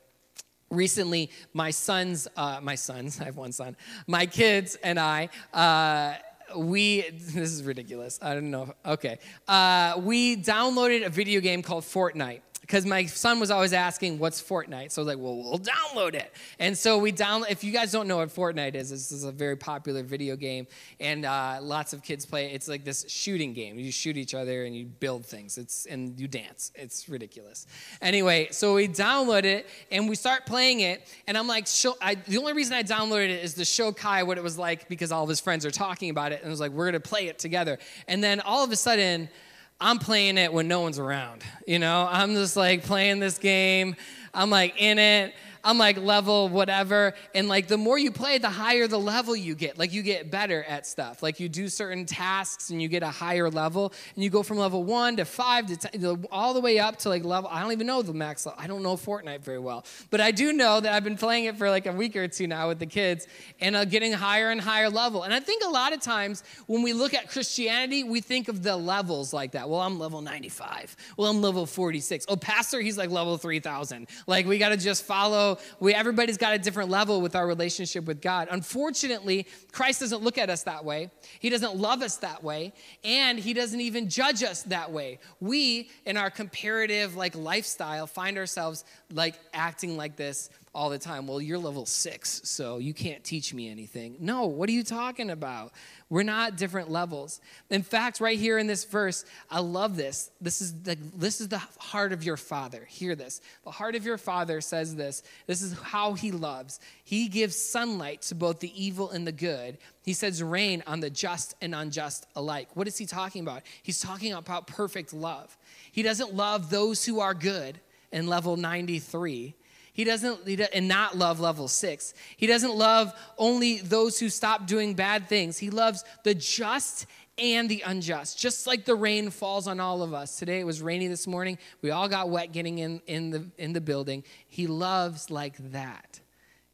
recently 0.69 1.29
my 1.53 1.71
sons 1.71 2.27
uh, 2.37 2.59
my 2.61 2.75
sons 2.75 3.19
i 3.21 3.25
have 3.25 3.37
one 3.37 3.51
son 3.51 3.75
my 4.07 4.25
kids 4.25 4.77
and 4.83 4.99
i 4.99 5.29
uh, 5.53 6.13
we 6.57 7.01
this 7.11 7.51
is 7.51 7.63
ridiculous 7.63 8.19
i 8.21 8.33
don't 8.33 8.51
know 8.51 8.73
okay. 8.85 9.19
Uh, 9.47 9.99
we 9.99 10.35
downloaded 10.37 11.05
a 11.05 11.09
video 11.09 11.41
game 11.41 11.61
called 11.61 11.83
fortnite 11.83 12.41
because 12.65 12.83
my 12.83 13.05
son 13.05 13.39
was 13.39 13.51
always 13.51 13.73
asking, 13.73 14.17
"What's 14.17 14.41
Fortnite?" 14.41 14.91
So 14.91 15.01
I 15.01 15.05
was 15.05 15.15
like, 15.15 15.23
"Well, 15.23 15.37
we'll 15.37 15.59
download 15.59 16.15
it." 16.15 16.33
And 16.57 16.75
so 16.75 16.97
we 16.97 17.11
download. 17.11 17.51
If 17.51 17.63
you 17.63 17.71
guys 17.71 17.91
don't 17.91 18.07
know 18.07 18.17
what 18.17 18.29
Fortnite 18.29 18.73
is, 18.73 18.89
this 18.89 19.11
is 19.11 19.23
a 19.23 19.31
very 19.31 19.55
popular 19.55 20.01
video 20.01 20.35
game, 20.35 20.65
and 20.99 21.25
uh, 21.25 21.59
lots 21.61 21.93
of 21.93 22.01
kids 22.01 22.25
play. 22.25 22.51
It's 22.51 22.67
like 22.67 22.83
this 22.83 23.05
shooting 23.07 23.53
game. 23.53 23.77
You 23.77 23.91
shoot 23.91 24.17
each 24.17 24.33
other 24.33 24.65
and 24.65 24.75
you 24.75 24.85
build 24.85 25.25
things. 25.25 25.59
It's 25.59 25.85
and 25.85 26.19
you 26.19 26.27
dance. 26.27 26.71
It's 26.73 27.07
ridiculous. 27.07 27.67
Anyway, 28.01 28.47
so 28.49 28.73
we 28.73 28.87
download 28.87 29.43
it 29.43 29.67
and 29.91 30.09
we 30.09 30.15
start 30.15 30.47
playing 30.47 30.79
it, 30.79 31.07
and 31.27 31.37
I'm 31.37 31.47
like, 31.47 31.67
show, 31.67 31.95
I, 32.01 32.15
the 32.15 32.39
only 32.39 32.53
reason 32.53 32.73
I 32.73 32.81
downloaded 32.81 33.29
it 33.29 33.43
is 33.43 33.53
to 33.55 33.65
show 33.65 33.91
Kai 33.91 34.23
what 34.23 34.39
it 34.39 34.43
was 34.43 34.57
like 34.57 34.89
because 34.89 35.11
all 35.11 35.23
of 35.23 35.29
his 35.29 35.39
friends 35.39 35.65
are 35.67 35.71
talking 35.71 36.09
about 36.09 36.31
it, 36.31 36.39
and 36.39 36.47
I 36.47 36.49
was 36.49 36.59
like, 36.59 36.71
we're 36.71 36.87
gonna 36.87 36.99
play 36.99 37.27
it 37.27 37.37
together. 37.37 37.77
And 38.07 38.23
then 38.23 38.39
all 38.39 38.63
of 38.63 38.71
a 38.71 38.75
sudden 38.75 39.29
I'm 39.79 39.99
playing 39.99 40.37
it 40.37 40.53
when 40.53 40.67
no 40.67 40.81
one's 40.81 40.99
around. 40.99 41.43
You 41.67 41.79
know, 41.79 42.07
I'm 42.09 42.33
just 42.33 42.55
like 42.55 42.83
playing 42.83 43.19
this 43.19 43.37
game. 43.37 43.95
I'm 44.33 44.49
like 44.49 44.81
in 44.81 44.99
it. 44.99 45.33
I'm 45.65 45.79
like 45.79 45.97
level 45.97 46.47
whatever. 46.47 47.15
And 47.33 47.49
like 47.49 47.67
the 47.67 47.77
more 47.77 47.97
you 47.97 48.11
play, 48.11 48.37
the 48.37 48.49
higher 48.49 48.87
the 48.87 48.99
level 48.99 49.35
you 49.35 49.55
get. 49.55 49.79
Like 49.79 49.91
you 49.91 50.03
get 50.03 50.29
better 50.29 50.63
at 50.63 50.85
stuff. 50.85 51.23
Like 51.23 51.39
you 51.39 51.49
do 51.49 51.67
certain 51.67 52.05
tasks 52.05 52.69
and 52.69 52.79
you 52.79 52.87
get 52.87 53.01
a 53.01 53.09
higher 53.09 53.49
level. 53.49 53.91
And 54.13 54.23
you 54.23 54.29
go 54.29 54.43
from 54.43 54.57
level 54.59 54.83
one 54.83 55.17
to 55.17 55.25
five 55.25 55.65
to 55.65 55.75
10, 55.75 56.27
all 56.31 56.53
the 56.53 56.61
way 56.61 56.77
up 56.77 56.97
to 56.99 57.09
like 57.09 57.25
level, 57.25 57.49
I 57.51 57.61
don't 57.61 57.71
even 57.71 57.87
know 57.87 58.03
the 58.03 58.13
max 58.13 58.45
level. 58.45 58.61
I 58.61 58.67
don't 58.67 58.83
know 58.83 58.95
Fortnite 58.95 59.41
very 59.41 59.57
well. 59.57 59.85
But 60.11 60.21
I 60.21 60.29
do 60.29 60.53
know 60.53 60.79
that 60.79 60.93
I've 60.93 61.03
been 61.03 61.17
playing 61.17 61.45
it 61.45 61.57
for 61.57 61.69
like 61.69 61.87
a 61.87 61.91
week 61.91 62.15
or 62.15 62.27
two 62.27 62.45
now 62.45 62.67
with 62.67 62.77
the 62.77 62.85
kids 62.85 63.27
and 63.59 63.75
uh, 63.75 63.85
getting 63.85 64.13
higher 64.13 64.51
and 64.51 64.61
higher 64.61 64.89
level. 64.89 65.23
And 65.23 65.33
I 65.33 65.39
think 65.39 65.63
a 65.65 65.69
lot 65.69 65.93
of 65.93 65.99
times 65.99 66.43
when 66.67 66.83
we 66.83 66.93
look 66.93 67.15
at 67.15 67.27
Christianity, 67.27 68.03
we 68.03 68.21
think 68.21 68.49
of 68.49 68.61
the 68.61 68.77
levels 68.77 69.33
like 69.33 69.53
that. 69.53 69.67
Well, 69.67 69.79
I'm 69.79 69.97
level 69.97 70.21
95. 70.21 70.95
Well, 71.17 71.31
I'm 71.31 71.41
level 71.41 71.65
46. 71.65 72.25
Oh, 72.29 72.35
pastor, 72.35 72.81
he's 72.81 72.99
like 72.99 73.09
level 73.09 73.37
3000. 73.37 74.07
Like 74.27 74.45
we 74.45 74.59
got 74.59 74.69
to 74.69 74.77
just 74.77 75.03
follow 75.03 75.54
we 75.79 75.93
everybody's 75.93 76.37
got 76.37 76.53
a 76.53 76.59
different 76.59 76.89
level 76.89 77.21
with 77.21 77.35
our 77.35 77.47
relationship 77.47 78.05
with 78.05 78.21
God. 78.21 78.47
Unfortunately, 78.51 79.47
Christ 79.71 80.01
doesn't 80.01 80.21
look 80.21 80.37
at 80.37 80.49
us 80.49 80.63
that 80.63 80.83
way. 80.83 81.11
He 81.39 81.49
doesn't 81.49 81.75
love 81.75 82.01
us 82.01 82.17
that 82.17 82.43
way, 82.43 82.73
and 83.03 83.39
he 83.39 83.53
doesn't 83.53 83.81
even 83.81 84.09
judge 84.09 84.43
us 84.43 84.63
that 84.63 84.91
way. 84.91 85.19
We 85.39 85.89
in 86.05 86.17
our 86.17 86.29
comparative 86.29 87.15
like 87.15 87.35
lifestyle 87.35 88.07
find 88.07 88.37
ourselves 88.37 88.83
like 89.11 89.39
acting 89.53 89.97
like 89.97 90.15
this 90.15 90.49
all 90.75 90.89
the 90.89 90.99
time. 90.99 91.25
Well, 91.25 91.41
you're 91.41 91.57
level 91.57 91.85
6, 91.85 92.41
so 92.43 92.79
you 92.79 92.93
can't 92.93 93.23
teach 93.23 93.53
me 93.53 93.69
anything. 93.69 94.17
No, 94.19 94.45
what 94.45 94.67
are 94.67 94.73
you 94.73 94.83
talking 94.83 95.29
about? 95.29 95.71
We're 96.09 96.23
not 96.23 96.57
different 96.57 96.91
levels. 96.91 97.39
In 97.69 97.81
fact, 97.81 98.19
right 98.19 98.37
here 98.37 98.57
in 98.57 98.67
this 98.67 98.83
verse, 98.83 99.23
I 99.49 99.61
love 99.61 99.95
this. 99.95 100.29
This 100.41 100.61
is 100.61 100.73
the, 100.83 100.97
this 101.15 101.39
is 101.39 101.47
the 101.47 101.59
heart 101.79 102.11
of 102.11 102.25
your 102.25 102.35
father. 102.35 102.83
Hear 102.89 103.15
this. 103.15 103.39
The 103.63 103.71
heart 103.71 103.95
of 103.95 104.05
your 104.05 104.17
father 104.17 104.59
says 104.59 104.97
this. 104.97 105.23
This 105.47 105.61
is 105.61 105.73
how 105.79 106.13
he 106.13 106.31
loves. 106.31 106.81
He 107.05 107.29
gives 107.29 107.55
sunlight 107.55 108.21
to 108.23 108.35
both 108.35 108.59
the 108.59 108.83
evil 108.83 109.11
and 109.11 109.25
the 109.25 109.31
good. 109.31 109.77
He 110.03 110.11
says 110.11 110.43
rain 110.43 110.83
on 110.85 110.99
the 110.99 111.09
just 111.09 111.55
and 111.61 111.73
unjust 111.73 112.27
alike. 112.35 112.67
What 112.73 112.87
is 112.87 112.97
he 112.97 113.05
talking 113.05 113.41
about? 113.41 113.63
He's 113.81 114.01
talking 114.01 114.33
about 114.33 114.67
perfect 114.67 115.13
love. 115.13 115.57
He 115.93 116.03
doesn't 116.03 116.35
love 116.35 116.69
those 116.69 117.05
who 117.05 117.21
are 117.21 117.33
good 117.33 117.79
in 118.11 118.27
level 118.27 118.57
93. 118.57 119.55
He 119.95 120.03
doesn't, 120.03 120.45
he 120.45 120.61
and 120.73 120.89
not 120.89 121.17
love 121.17 121.39
level 121.39 121.69
six. 121.69 122.13
He 122.35 122.47
doesn't 122.47 122.75
love 122.75 123.13
only 123.37 123.77
those 123.77 124.19
who 124.19 124.27
stop 124.27 124.67
doing 124.67 124.93
bad 124.93 125.29
things. 125.29 125.57
He 125.57 125.69
loves 125.69 126.03
the 126.25 126.35
just 126.35 127.05
and 127.37 127.69
the 127.69 127.81
unjust, 127.85 128.37
just 128.37 128.67
like 128.67 128.83
the 128.83 128.93
rain 128.93 129.29
falls 129.29 129.69
on 129.69 129.79
all 129.79 130.03
of 130.03 130.13
us. 130.13 130.37
Today 130.37 130.59
it 130.59 130.65
was 130.65 130.81
rainy 130.81 131.07
this 131.07 131.25
morning. 131.27 131.57
We 131.81 131.91
all 131.91 132.09
got 132.09 132.29
wet 132.29 132.51
getting 132.51 132.79
in, 132.79 133.01
in, 133.07 133.29
the, 133.29 133.45
in 133.57 133.71
the 133.71 133.79
building. 133.79 134.25
He 134.49 134.67
loves 134.67 135.31
like 135.31 135.55
that. 135.71 136.19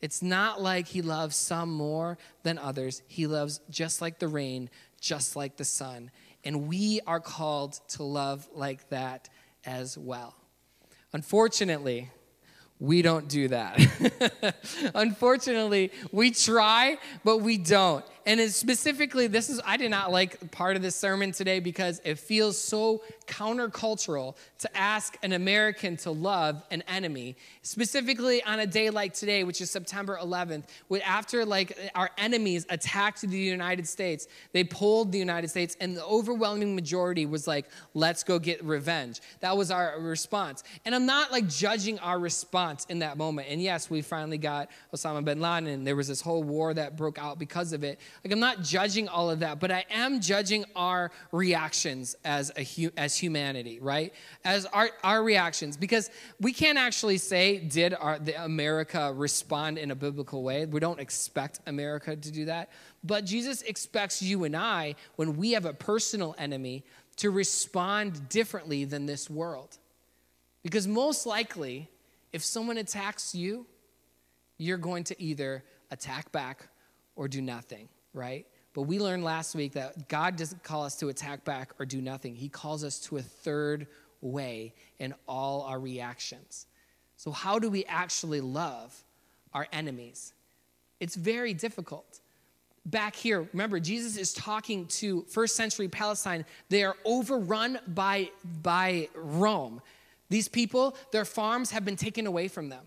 It's 0.01 0.23
not 0.23 0.59
like 0.59 0.87
he 0.87 1.03
loves 1.03 1.35
some 1.35 1.71
more 1.71 2.17
than 2.41 2.57
others. 2.57 3.03
He 3.07 3.27
loves 3.27 3.61
just 3.69 4.01
like 4.01 4.17
the 4.17 4.27
rain, 4.27 4.71
just 4.99 5.35
like 5.35 5.57
the 5.57 5.63
sun. 5.63 6.09
And 6.43 6.67
we 6.67 7.01
are 7.05 7.19
called 7.19 7.79
to 7.89 8.01
love 8.01 8.49
like 8.51 8.89
that 8.89 9.29
as 9.63 9.95
well. 9.95 10.33
Unfortunately, 11.13 12.09
we 12.81 13.03
don't 13.03 13.27
do 13.27 13.47
that. 13.49 13.79
Unfortunately, 14.95 15.91
we 16.11 16.31
try, 16.31 16.97
but 17.23 17.37
we 17.37 17.57
don't. 17.57 18.03
And 18.25 18.39
specifically, 18.51 19.27
this 19.27 19.49
is, 19.49 19.59
I 19.65 19.77
did 19.77 19.89
not 19.89 20.11
like 20.11 20.51
part 20.51 20.75
of 20.75 20.81
this 20.81 20.95
sermon 20.95 21.31
today 21.31 21.59
because 21.59 22.01
it 22.03 22.19
feels 22.19 22.57
so 22.57 23.01
countercultural 23.27 24.35
to 24.59 24.77
ask 24.77 25.17
an 25.23 25.33
American 25.33 25.97
to 25.97 26.11
love 26.11 26.61
an 26.69 26.83
enemy, 26.87 27.35
specifically 27.63 28.43
on 28.43 28.59
a 28.59 28.67
day 28.67 28.89
like 28.89 29.13
today, 29.13 29.43
which 29.43 29.61
is 29.61 29.71
September 29.71 30.19
11th, 30.21 30.65
after 31.03 31.45
like 31.45 31.77
our 31.95 32.11
enemies 32.17 32.65
attacked 32.69 33.21
the 33.21 33.37
United 33.37 33.87
States, 33.87 34.27
they 34.51 34.63
pulled 34.63 35.11
the 35.11 35.17
United 35.17 35.49
States, 35.49 35.75
and 35.79 35.97
the 35.97 36.05
overwhelming 36.05 36.75
majority 36.75 37.25
was 37.25 37.47
like, 37.47 37.65
let's 37.93 38.23
go 38.23 38.37
get 38.37 38.63
revenge. 38.63 39.19
That 39.39 39.57
was 39.57 39.71
our 39.71 39.99
response. 39.99 40.63
And 40.85 40.93
I'm 40.93 41.05
not 41.05 41.31
like 41.31 41.47
judging 41.47 41.97
our 41.99 42.19
response 42.19 42.85
in 42.89 42.99
that 42.99 43.17
moment. 43.17 43.47
And 43.49 43.61
yes, 43.61 43.89
we 43.89 44.01
finally 44.01 44.37
got 44.37 44.69
Osama 44.93 45.23
bin 45.25 45.39
Laden, 45.41 45.67
and 45.67 45.87
there 45.87 45.95
was 45.95 46.07
this 46.07 46.21
whole 46.21 46.43
war 46.43 46.73
that 46.73 46.97
broke 46.97 47.17
out 47.17 47.39
because 47.39 47.73
of 47.73 47.83
it. 47.83 47.99
Like, 48.23 48.33
I'm 48.33 48.39
not 48.39 48.61
judging 48.61 49.07
all 49.07 49.29
of 49.29 49.39
that, 49.39 49.59
but 49.59 49.71
I 49.71 49.85
am 49.89 50.21
judging 50.21 50.65
our 50.75 51.11
reactions 51.31 52.15
as, 52.23 52.51
a, 52.57 52.89
as 52.97 53.17
humanity, 53.17 53.79
right? 53.79 54.13
As 54.43 54.65
our, 54.67 54.89
our 55.03 55.23
reactions, 55.23 55.77
because 55.77 56.09
we 56.39 56.53
can't 56.53 56.77
actually 56.77 57.17
say, 57.17 57.59
did 57.59 57.93
our, 57.93 58.19
the 58.19 58.43
America 58.43 59.11
respond 59.15 59.77
in 59.77 59.91
a 59.91 59.95
biblical 59.95 60.43
way? 60.43 60.65
We 60.65 60.79
don't 60.79 60.99
expect 60.99 61.59
America 61.67 62.15
to 62.15 62.31
do 62.31 62.45
that. 62.45 62.69
But 63.03 63.25
Jesus 63.25 63.63
expects 63.63 64.21
you 64.21 64.43
and 64.43 64.55
I, 64.55 64.95
when 65.15 65.37
we 65.37 65.53
have 65.53 65.65
a 65.65 65.73
personal 65.73 66.35
enemy, 66.37 66.83
to 67.17 67.31
respond 67.31 68.29
differently 68.29 68.85
than 68.85 69.05
this 69.05 69.29
world. 69.29 69.77
Because 70.63 70.87
most 70.87 71.25
likely, 71.25 71.89
if 72.31 72.43
someone 72.43 72.77
attacks 72.77 73.33
you, 73.33 73.65
you're 74.57 74.77
going 74.77 75.03
to 75.05 75.21
either 75.21 75.63
attack 75.89 76.31
back 76.31 76.67
or 77.15 77.27
do 77.27 77.41
nothing, 77.41 77.89
right? 78.13 78.45
But 78.73 78.83
we 78.83 78.99
learned 78.99 79.23
last 79.23 79.55
week 79.55 79.73
that 79.73 80.07
God 80.07 80.35
doesn't 80.35 80.63
call 80.63 80.83
us 80.83 80.95
to 80.97 81.09
attack 81.09 81.43
back 81.43 81.73
or 81.79 81.85
do 81.85 82.01
nothing. 82.01 82.35
He 82.35 82.49
calls 82.49 82.83
us 82.83 82.99
to 83.01 83.17
a 83.17 83.21
third 83.21 83.87
way 84.21 84.73
in 84.99 85.13
all 85.27 85.63
our 85.63 85.79
reactions. 85.79 86.67
So, 87.17 87.31
how 87.31 87.59
do 87.59 87.69
we 87.69 87.85
actually 87.85 88.41
love 88.41 89.03
our 89.53 89.67
enemies? 89.71 90.33
It's 90.99 91.15
very 91.15 91.53
difficult. 91.53 92.19
Back 92.85 93.15
here, 93.15 93.47
remember, 93.53 93.79
Jesus 93.79 94.17
is 94.17 94.33
talking 94.33 94.87
to 94.87 95.23
first 95.29 95.55
century 95.55 95.87
Palestine. 95.87 96.45
They 96.69 96.83
are 96.83 96.95
overrun 97.05 97.79
by, 97.87 98.31
by 98.63 99.09
Rome. 99.13 99.81
These 100.29 100.47
people, 100.47 100.95
their 101.11 101.25
farms 101.25 101.71
have 101.71 101.85
been 101.85 101.95
taken 101.95 102.25
away 102.25 102.47
from 102.47 102.69
them. 102.69 102.85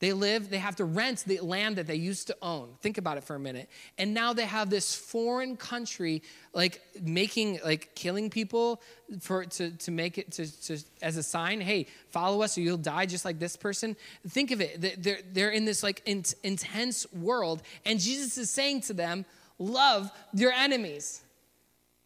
They 0.00 0.14
live, 0.14 0.48
they 0.48 0.58
have 0.58 0.76
to 0.76 0.84
rent 0.84 1.24
the 1.26 1.40
land 1.40 1.76
that 1.76 1.86
they 1.86 1.94
used 1.94 2.26
to 2.28 2.36
own. 2.40 2.70
Think 2.80 2.96
about 2.96 3.18
it 3.18 3.24
for 3.24 3.36
a 3.36 3.38
minute. 3.38 3.68
And 3.98 4.14
now 4.14 4.32
they 4.32 4.46
have 4.46 4.70
this 4.70 4.94
foreign 4.94 5.58
country 5.58 6.22
like 6.54 6.80
making 7.02 7.60
like 7.62 7.94
killing 7.94 8.30
people 8.30 8.80
for 9.20 9.44
to, 9.44 9.70
to 9.70 9.90
make 9.90 10.16
it 10.16 10.32
to, 10.32 10.62
to 10.62 10.78
as 11.02 11.18
a 11.18 11.22
sign, 11.22 11.60
hey, 11.60 11.86
follow 12.08 12.40
us 12.40 12.56
or 12.56 12.62
you'll 12.62 12.78
die 12.78 13.04
just 13.04 13.26
like 13.26 13.38
this 13.38 13.56
person. 13.56 13.94
Think 14.26 14.50
of 14.52 14.62
it. 14.62 15.02
They're, 15.02 15.20
they're 15.32 15.50
in 15.50 15.66
this 15.66 15.82
like 15.82 16.00
in, 16.06 16.24
intense 16.42 17.06
world, 17.12 17.62
and 17.84 18.00
Jesus 18.00 18.38
is 18.38 18.50
saying 18.50 18.80
to 18.82 18.94
them, 18.94 19.26
love 19.58 20.10
your 20.32 20.52
enemies. 20.52 21.22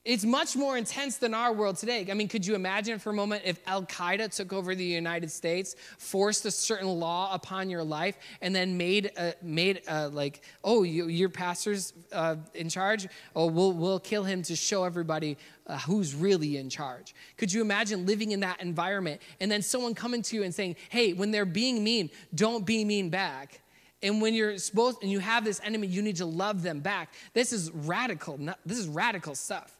It's 0.05 0.25
much 0.27 0.55
more 0.55 0.77
intense 0.77 1.17
than 1.17 1.33
our 1.33 1.51
world 1.51 1.77
today. 1.77 2.07
I 2.11 2.15
mean, 2.15 2.29
could 2.29 2.47
you 2.47 2.55
imagine 2.55 2.99
for 2.99 3.09
a 3.09 3.15
moment 3.15 3.45
if 3.47 3.59
Al 3.67 3.85
Qaeda 3.85 4.37
took 4.37 4.53
over 4.53 4.75
the 4.75 4.85
United 4.85 5.31
States, 5.31 5.77
forced 5.97 6.45
a 6.45 6.51
certain 6.51 6.89
law 6.89 7.33
upon 7.33 7.71
your 7.71 7.83
life, 7.83 8.19
and 8.43 8.55
then 8.55 8.77
made 8.77 9.13
a, 9.17 9.33
made 9.41 9.81
a, 9.89 10.09
like, 10.09 10.43
oh, 10.63 10.83
you, 10.83 11.07
your 11.09 11.31
pastor's 11.31 11.95
uh, 12.13 12.37
in 12.53 12.69
charge. 12.69 13.09
Oh, 13.35 13.47
we'll 13.47 13.73
we'll 13.73 13.99
kill 13.99 14.25
him 14.25 14.43
to 14.43 14.55
show 14.55 14.85
everybody 14.85 15.39
uh, 15.67 15.79
who's 15.79 16.15
really 16.15 16.59
in 16.59 16.69
charge. 16.69 17.15
Could 17.39 17.51
you 17.51 17.63
imagine 17.63 18.05
living 18.05 18.33
in 18.33 18.41
that 18.41 18.61
environment 18.61 19.23
and 19.41 19.51
then 19.51 19.63
someone 19.63 19.95
coming 19.95 20.21
to 20.21 20.37
you 20.37 20.43
and 20.43 20.55
saying, 20.55 20.77
hey, 20.91 21.15
when 21.15 21.31
they're 21.31 21.47
being 21.47 21.83
mean, 21.83 22.11
don't 22.35 22.67
be 22.67 22.85
mean 22.85 23.09
back. 23.09 23.63
And 24.03 24.21
when 24.21 24.35
you're 24.35 24.59
supposed 24.59 24.99
and 25.01 25.11
you 25.11 25.21
have 25.21 25.47
this 25.47 25.63
enemy, 25.65 25.87
you 25.87 26.03
need 26.03 26.17
to 26.17 26.27
love 26.27 26.63
them 26.63 26.81
back. 26.81 27.15
This 27.33 27.55
is 27.55 27.71
radical. 27.71 28.39
This 28.67 28.79
is 28.79 28.87
radical 28.87 29.35
stuff. 29.35 29.79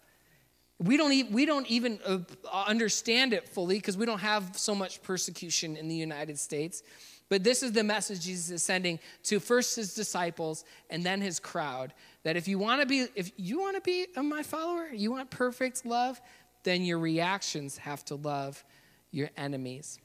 We 0.81 0.97
don't, 0.97 1.13
even, 1.13 1.33
we 1.33 1.47
don't 1.47 1.67
even 1.69 2.01
uh, 2.05 2.19
understand 2.53 3.33
it 3.33 3.49
fully 3.49 3.77
because 3.77 3.97
we 3.97 4.07
don't 4.07 4.19
have 4.19 4.59
so 4.59 4.75
much 4.75 5.03
persecution 5.03 5.77
in 5.77 5.89
the 5.89 5.95
United 5.95 6.39
States. 6.39 6.83
But 7.29 7.45
this 7.45 7.63
is 7.63 7.73
the 7.73 7.85
message 7.85 8.21
Jesus 8.21 8.51
is 8.51 8.63
sending 8.63 8.99
to 9.25 9.41
first 9.41 9.77
his 9.77 9.95
disciples 9.95 10.65
and 10.91 11.05
then 11.05 11.21
his 11.21 11.41
crowd 11.41 11.95
that 12.23 12.37
if 12.37 12.49
you 12.49 12.59
want 12.59 12.81
to 12.81 12.87
be 12.87 13.07
if 13.15 13.31
you 13.37 13.61
want 13.61 13.77
to 13.77 13.81
be 13.81 14.07
my 14.21 14.43
follower, 14.43 14.89
you 14.93 15.13
want 15.13 15.31
perfect 15.31 15.87
love, 15.87 16.21
then 16.65 16.83
your 16.83 16.99
reactions 16.99 17.79
have 17.79 18.05
to 18.07 18.17
love 18.17 18.65
your 19.11 19.31
enemies. 19.37 19.99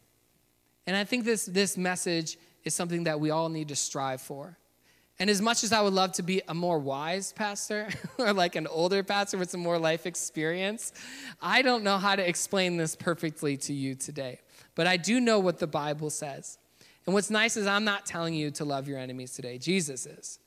And 0.85 0.95
I 0.95 1.03
think 1.03 1.25
this 1.25 1.45
this 1.45 1.77
message 1.77 2.37
is 2.63 2.75
something 2.75 3.05
that 3.05 3.19
we 3.19 3.31
all 3.31 3.49
need 3.49 3.69
to 3.69 3.75
strive 3.75 4.21
for. 4.21 4.57
And 5.19 5.29
as 5.29 5.41
much 5.41 5.65
as 5.65 5.73
I 5.73 5.81
would 5.81 5.93
love 5.93 6.13
to 6.13 6.23
be 6.23 6.41
a 6.47 6.53
more 6.53 6.79
wise 6.79 7.33
pastor 7.33 7.89
or 8.17 8.31
like 8.31 8.55
an 8.55 8.67
older 8.67 9.03
pastor 9.03 9.37
with 9.37 9.49
some 9.49 9.59
more 9.59 9.77
life 9.77 10.05
experience, 10.05 10.93
I 11.41 11.61
don't 11.61 11.83
know 11.83 11.97
how 11.97 12.15
to 12.15 12.27
explain 12.27 12.77
this 12.77 12.95
perfectly 12.95 13.57
to 13.57 13.73
you 13.73 13.95
today. 13.95 14.39
But 14.75 14.87
I 14.87 14.95
do 14.95 15.19
know 15.19 15.39
what 15.39 15.59
the 15.59 15.67
Bible 15.67 16.09
says. 16.09 16.57
And 17.05 17.13
what's 17.13 17.29
nice 17.29 17.57
is 17.57 17.67
I'm 17.67 17.83
not 17.83 18.05
telling 18.05 18.33
you 18.33 18.49
to 18.51 18.65
love 18.65 18.87
your 18.87 18.97
enemies 18.97 19.33
today, 19.33 19.57
Jesus 19.57 20.05
is. 20.05 20.39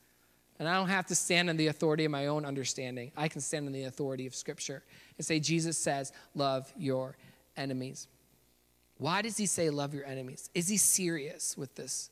And 0.58 0.68
I 0.68 0.74
don't 0.76 0.88
have 0.88 1.06
to 1.06 1.14
stand 1.14 1.50
on 1.50 1.56
the 1.56 1.66
authority 1.66 2.04
of 2.04 2.12
my 2.12 2.28
own 2.28 2.46
understanding. 2.46 3.11
I 3.16 3.28
can 3.28 3.40
stand 3.40 3.66
on 3.66 3.72
the 3.72 3.85
authority 3.85 4.26
of 4.26 4.35
Scripture 4.35 4.82
and 5.18 5.26
say, 5.26 5.40
Jesus 5.40 5.76
says, 5.76 6.12
love 6.35 6.72
your 6.78 7.16
enemies. 7.56 8.06
Why 8.98 9.22
does 9.22 9.37
he 9.37 9.46
say, 9.46 9.70
love 9.70 9.92
your 9.92 10.06
enemies? 10.06 10.50
Is 10.54 10.68
he 10.68 10.76
serious 10.76 11.58
with 11.58 11.74
this? 11.74 12.12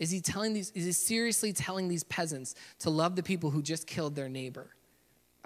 Is 0.00 0.10
he 0.10 0.20
telling 0.20 0.54
these, 0.54 0.72
is 0.74 0.86
he 0.86 0.92
seriously 0.92 1.52
telling 1.52 1.86
these 1.86 2.02
peasants 2.04 2.54
to 2.80 2.90
love 2.90 3.14
the 3.14 3.22
people 3.22 3.50
who 3.50 3.62
just 3.62 3.86
killed 3.86 4.16
their 4.16 4.30
neighbor? 4.30 4.74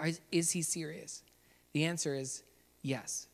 Is, 0.03 0.21
is 0.31 0.49
he 0.49 0.61
serious? 0.61 1.21
The 1.73 1.83
answer 1.83 2.15
is 2.15 2.41
yes. 2.81 3.27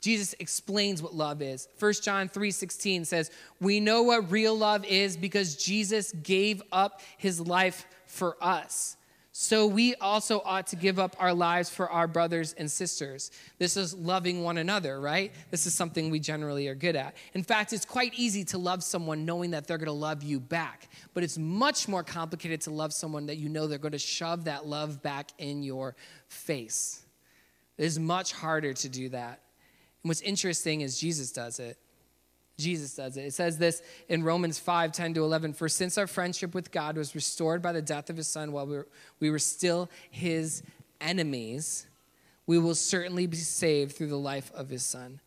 Jesus 0.00 0.34
explains 0.40 1.02
what 1.02 1.14
love 1.14 1.40
is. 1.40 1.68
1 1.78 1.94
John 2.02 2.28
3:16 2.28 3.06
says, 3.06 3.30
"We 3.60 3.80
know 3.80 4.02
what 4.02 4.30
real 4.30 4.56
love 4.56 4.84
is 4.84 5.16
because 5.16 5.56
Jesus 5.56 6.12
gave 6.12 6.62
up 6.70 7.00
his 7.16 7.40
life 7.40 7.86
for 8.06 8.36
us." 8.42 8.96
So 9.38 9.66
we 9.66 9.94
also 9.96 10.40
ought 10.46 10.68
to 10.68 10.76
give 10.76 10.98
up 10.98 11.14
our 11.18 11.34
lives 11.34 11.68
for 11.68 11.90
our 11.90 12.08
brothers 12.08 12.54
and 12.54 12.72
sisters. 12.72 13.30
This 13.58 13.76
is 13.76 13.92
loving 13.92 14.42
one 14.42 14.56
another, 14.56 14.98
right? 14.98 15.30
This 15.50 15.66
is 15.66 15.74
something 15.74 16.08
we 16.08 16.20
generally 16.20 16.68
are 16.68 16.74
good 16.74 16.96
at. 16.96 17.14
In 17.34 17.42
fact, 17.42 17.74
it's 17.74 17.84
quite 17.84 18.14
easy 18.14 18.44
to 18.44 18.56
love 18.56 18.82
someone 18.82 19.26
knowing 19.26 19.50
that 19.50 19.66
they're 19.66 19.76
going 19.76 19.88
to 19.88 19.92
love 19.92 20.22
you 20.22 20.40
back, 20.40 20.88
but 21.12 21.22
it's 21.22 21.36
much 21.36 21.86
more 21.86 22.02
complicated 22.02 22.62
to 22.62 22.70
love 22.70 22.94
someone 22.94 23.26
that 23.26 23.36
you 23.36 23.50
know 23.50 23.66
they're 23.66 23.76
going 23.76 23.92
to 23.92 23.98
shove 23.98 24.44
that 24.44 24.66
love 24.66 25.02
back 25.02 25.28
in 25.36 25.62
your 25.62 25.96
face. 26.28 27.04
It 27.76 27.84
is 27.84 27.98
much 27.98 28.32
harder 28.32 28.72
to 28.72 28.88
do 28.88 29.10
that. 29.10 29.42
And 30.02 30.08
what's 30.08 30.22
interesting 30.22 30.80
is 30.80 30.98
Jesus 30.98 31.30
does 31.30 31.60
it. 31.60 31.76
Jesus 32.58 32.94
does 32.94 33.16
it. 33.16 33.22
It 33.22 33.34
says 33.34 33.58
this 33.58 33.82
in 34.08 34.24
Romans 34.24 34.58
5 34.58 34.92
10 34.92 35.14
to 35.14 35.24
11. 35.24 35.52
For 35.52 35.68
since 35.68 35.98
our 35.98 36.06
friendship 36.06 36.54
with 36.54 36.70
God 36.70 36.96
was 36.96 37.14
restored 37.14 37.60
by 37.60 37.72
the 37.72 37.82
death 37.82 38.08
of 38.08 38.16
his 38.16 38.28
son 38.28 38.52
while 38.52 38.66
we 38.66 38.76
were, 38.76 38.88
we 39.20 39.30
were 39.30 39.38
still 39.38 39.90
his 40.10 40.62
enemies, 41.00 41.86
we 42.46 42.58
will 42.58 42.74
certainly 42.74 43.26
be 43.26 43.36
saved 43.36 43.96
through 43.96 44.08
the 44.08 44.18
life 44.18 44.50
of 44.54 44.70
his 44.70 44.84
son. 44.84 45.20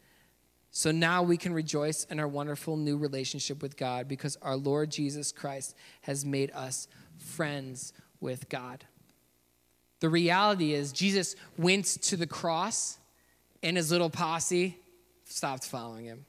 So 0.72 0.92
now 0.92 1.24
we 1.24 1.38
can 1.38 1.54
rejoice 1.54 2.06
in 2.06 2.20
our 2.20 2.28
wonderful 2.28 2.78
new 2.78 2.98
relationship 2.98 3.62
with 3.62 3.76
God 3.76 4.08
because 4.08 4.38
our 4.42 4.56
Lord 4.56 4.92
Jesus 4.92 5.32
Christ 5.32 5.76
has 6.02 6.26
made 6.26 6.52
us 6.52 6.88
friends 7.18 7.94
with 8.22 8.50
God. 8.50 8.86
The 10.00 10.10
reality 10.10 10.74
is, 10.74 10.92
Jesus 10.94 11.36
went 11.58 11.86
to 11.86 12.18
the 12.18 12.28
cross 12.28 12.98
and 13.62 13.78
his 13.78 13.92
little 13.92 14.10
posse 14.10 14.78
stopped 15.26 15.66
following 15.66 16.06
him. 16.06 16.26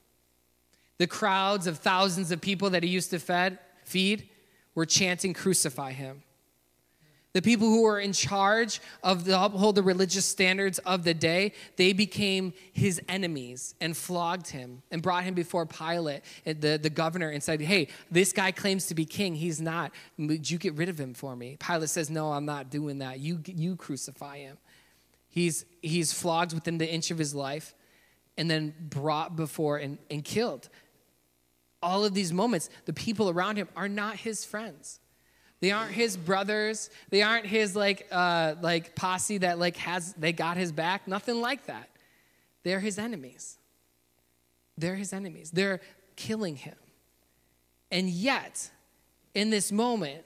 The 1.01 1.07
crowds 1.07 1.67
of 1.67 1.79
thousands 1.79 2.31
of 2.31 2.43
people 2.43 2.69
that 2.71 2.83
he 2.83 2.91
used 2.91 3.09
to 3.09 3.19
fed, 3.19 3.59
feed 3.85 4.29
were 4.75 4.85
chanting, 4.85 5.33
Crucify 5.33 5.93
him. 5.93 6.23
The 7.33 7.41
people 7.41 7.69
who 7.69 7.85
were 7.85 7.99
in 7.99 8.13
charge 8.13 8.83
of 9.03 9.25
the 9.25 9.43
uphold 9.43 9.77
the 9.77 9.83
religious 9.83 10.27
standards 10.27 10.79
of 10.81 11.05
the 11.05 11.15
day, 11.15 11.55
they 11.77 11.95
became 11.95 12.53
his 12.75 13.01
enemies 13.09 13.75
and 13.81 13.97
flogged 13.97 14.49
him 14.49 14.83
and 14.91 15.01
brought 15.01 15.25
him 15.25 15.33
before 15.33 15.65
Pilate, 15.65 16.21
the, 16.45 16.79
the 16.79 16.91
governor, 16.91 17.31
and 17.31 17.43
said, 17.43 17.63
Hey, 17.63 17.89
this 18.11 18.35
guy 18.35 18.53
claims 18.53 18.85
to 18.89 18.95
be 18.95 19.07
king. 19.07 19.35
He's 19.35 19.59
not. 19.59 19.93
Would 20.19 20.51
you 20.51 20.59
get 20.59 20.75
rid 20.75 20.91
of 20.91 21.01
him 21.01 21.15
for 21.15 21.35
me? 21.35 21.57
Pilate 21.67 21.89
says, 21.89 22.11
No, 22.11 22.31
I'm 22.31 22.45
not 22.45 22.69
doing 22.69 22.99
that. 22.99 23.21
You, 23.21 23.41
you 23.47 23.75
crucify 23.75 24.41
him. 24.41 24.59
He's, 25.31 25.65
he's 25.81 26.13
flogged 26.13 26.53
within 26.53 26.77
the 26.77 26.87
inch 26.87 27.11
of 27.11 27.17
his 27.17 27.35
life 27.35 27.75
and 28.37 28.51
then 28.51 28.75
brought 28.79 29.35
before 29.35 29.79
and, 29.79 29.97
and 30.11 30.23
killed 30.23 30.69
all 31.83 32.05
of 32.05 32.15
these 32.15 32.33
moments, 32.33 32.69
the 32.85 32.93
people 32.93 33.31
around 33.31 33.57
him 33.57 33.69
are 33.77 33.89
not 33.89 34.17
his 34.17 34.45
friends. 34.45 35.01
They 35.61 35.71
aren't 35.71 35.93
his 35.93 36.17
brothers. 36.17 36.91
They 37.11 37.23
aren't 37.23 37.47
his 37.47 37.77
like 37.77 38.07
uh, 38.11 38.55
like 38.63 38.95
posse 38.95 39.39
that 39.39 39.59
like 39.59 39.77
has 39.77 40.15
they 40.15 40.33
got 40.33 40.57
his 40.57 40.73
back. 40.73 41.07
Nothing 41.07 41.41
like 41.41 41.67
that. 41.67 41.89
They're 42.63 42.81
his 42.81 42.99
enemies. 42.99 43.59
They're 44.77 44.97
his 44.97 45.13
enemies. 45.13 45.51
They're 45.51 45.81
killing 46.17 46.57
him. 46.57 46.77
And 47.91 48.09
yet, 48.09 48.71
in 49.35 49.51
this 49.51 49.71
moment, 49.71 50.25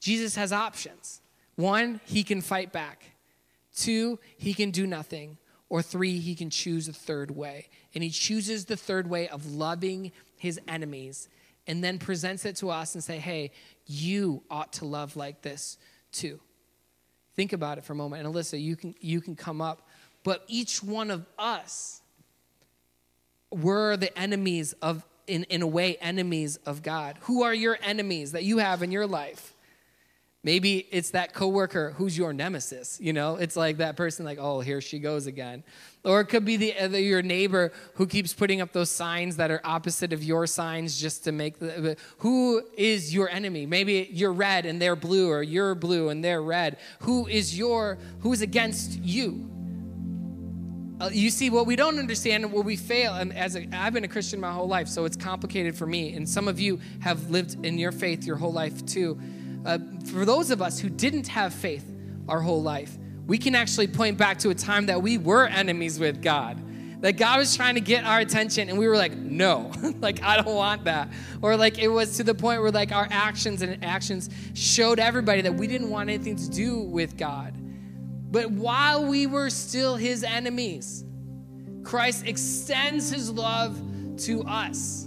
Jesus 0.00 0.36
has 0.36 0.52
options. 0.52 1.20
One, 1.56 2.00
he 2.04 2.24
can 2.24 2.40
fight 2.40 2.72
back. 2.72 3.04
Two, 3.76 4.18
he 4.36 4.54
can 4.54 4.70
do 4.70 4.86
nothing. 4.86 5.38
Or 5.68 5.82
three, 5.82 6.18
he 6.18 6.34
can 6.34 6.50
choose 6.50 6.88
a 6.88 6.92
third 6.92 7.30
way. 7.30 7.68
And 7.94 8.02
he 8.02 8.10
chooses 8.10 8.64
the 8.64 8.76
third 8.76 9.08
way 9.08 9.28
of 9.28 9.46
loving 9.46 10.12
his 10.44 10.60
enemies 10.68 11.28
and 11.66 11.82
then 11.82 11.98
presents 11.98 12.44
it 12.44 12.56
to 12.56 12.68
us 12.68 12.94
and 12.94 13.02
say, 13.02 13.16
hey, 13.16 13.50
you 13.86 14.42
ought 14.50 14.74
to 14.74 14.84
love 14.84 15.16
like 15.16 15.40
this 15.40 15.78
too. 16.12 16.38
Think 17.34 17.54
about 17.54 17.78
it 17.78 17.84
for 17.84 17.94
a 17.94 17.96
moment. 17.96 18.24
And 18.24 18.32
Alyssa, 18.32 18.62
you 18.62 18.76
can, 18.76 18.94
you 19.00 19.22
can 19.22 19.36
come 19.36 19.62
up. 19.62 19.88
But 20.22 20.44
each 20.46 20.82
one 20.82 21.10
of 21.10 21.24
us 21.38 22.02
were 23.50 23.96
the 23.96 24.16
enemies 24.18 24.74
of, 24.82 25.02
in, 25.26 25.44
in 25.44 25.62
a 25.62 25.66
way, 25.66 25.96
enemies 25.96 26.58
of 26.66 26.82
God. 26.82 27.16
Who 27.22 27.42
are 27.42 27.54
your 27.54 27.78
enemies 27.82 28.32
that 28.32 28.44
you 28.44 28.58
have 28.58 28.82
in 28.82 28.92
your 28.92 29.06
life? 29.06 29.53
Maybe 30.44 30.86
it's 30.90 31.10
that 31.12 31.32
coworker 31.32 31.94
who's 31.96 32.18
your 32.18 32.34
nemesis. 32.34 33.00
You 33.00 33.14
know, 33.14 33.36
it's 33.36 33.56
like 33.56 33.78
that 33.78 33.96
person, 33.96 34.26
like, 34.26 34.36
oh, 34.38 34.60
here 34.60 34.82
she 34.82 34.98
goes 34.98 35.26
again. 35.26 35.64
Or 36.04 36.20
it 36.20 36.26
could 36.26 36.44
be 36.44 36.58
the, 36.58 37.00
your 37.00 37.22
neighbor 37.22 37.72
who 37.94 38.06
keeps 38.06 38.34
putting 38.34 38.60
up 38.60 38.70
those 38.72 38.90
signs 38.90 39.36
that 39.36 39.50
are 39.50 39.62
opposite 39.64 40.12
of 40.12 40.22
your 40.22 40.46
signs 40.46 41.00
just 41.00 41.24
to 41.24 41.32
make 41.32 41.58
the. 41.58 41.96
Who 42.18 42.62
is 42.76 43.14
your 43.14 43.30
enemy? 43.30 43.64
Maybe 43.64 44.10
you're 44.12 44.34
red 44.34 44.66
and 44.66 44.80
they're 44.80 44.96
blue, 44.96 45.30
or 45.30 45.42
you're 45.42 45.74
blue 45.74 46.10
and 46.10 46.22
they're 46.22 46.42
red. 46.42 46.76
Who 47.00 47.26
is 47.26 47.56
your? 47.56 47.96
Who 48.20 48.30
is 48.34 48.42
against 48.42 49.00
you? 49.00 49.48
Uh, 51.00 51.08
you 51.10 51.30
see, 51.30 51.48
what 51.48 51.66
we 51.66 51.74
don't 51.74 51.98
understand, 51.98 52.52
what 52.52 52.66
we 52.66 52.76
fail, 52.76 53.14
and 53.14 53.32
as 53.34 53.56
a, 53.56 53.66
I've 53.72 53.94
been 53.94 54.04
a 54.04 54.08
Christian 54.08 54.40
my 54.40 54.52
whole 54.52 54.68
life, 54.68 54.88
so 54.88 55.06
it's 55.06 55.16
complicated 55.16 55.74
for 55.74 55.86
me. 55.86 56.12
And 56.14 56.28
some 56.28 56.48
of 56.48 56.60
you 56.60 56.80
have 57.00 57.30
lived 57.30 57.64
in 57.64 57.78
your 57.78 57.92
faith 57.92 58.24
your 58.24 58.36
whole 58.36 58.52
life 58.52 58.84
too 58.84 59.18
uh, 59.64 59.78
for 60.06 60.24
those 60.24 60.50
of 60.50 60.60
us 60.60 60.78
who 60.78 60.88
didn't 60.88 61.28
have 61.28 61.54
faith 61.54 61.84
our 62.28 62.40
whole 62.40 62.62
life, 62.62 62.96
we 63.26 63.38
can 63.38 63.54
actually 63.54 63.86
point 63.86 64.18
back 64.18 64.38
to 64.40 64.50
a 64.50 64.54
time 64.54 64.86
that 64.86 65.02
we 65.02 65.18
were 65.18 65.46
enemies 65.46 65.98
with 65.98 66.22
God. 66.22 66.60
That 67.00 67.12
God 67.18 67.38
was 67.38 67.54
trying 67.54 67.74
to 67.74 67.80
get 67.80 68.04
our 68.04 68.20
attention, 68.20 68.70
and 68.70 68.78
we 68.78 68.88
were 68.88 68.96
like, 68.96 69.14
no, 69.14 69.72
like, 70.00 70.22
I 70.22 70.40
don't 70.40 70.54
want 70.54 70.84
that. 70.84 71.10
Or 71.42 71.56
like, 71.56 71.78
it 71.78 71.88
was 71.88 72.16
to 72.16 72.24
the 72.24 72.34
point 72.34 72.62
where 72.62 72.70
like 72.70 72.92
our 72.92 73.06
actions 73.10 73.62
and 73.62 73.84
actions 73.84 74.30
showed 74.54 74.98
everybody 74.98 75.42
that 75.42 75.54
we 75.54 75.66
didn't 75.66 75.90
want 75.90 76.08
anything 76.08 76.36
to 76.36 76.48
do 76.48 76.80
with 76.80 77.16
God. 77.16 77.54
But 78.30 78.50
while 78.50 79.04
we 79.04 79.26
were 79.26 79.50
still 79.50 79.96
his 79.96 80.24
enemies, 80.24 81.04
Christ 81.84 82.26
extends 82.26 83.10
his 83.10 83.30
love 83.30 83.80
to 84.22 84.42
us. 84.44 85.03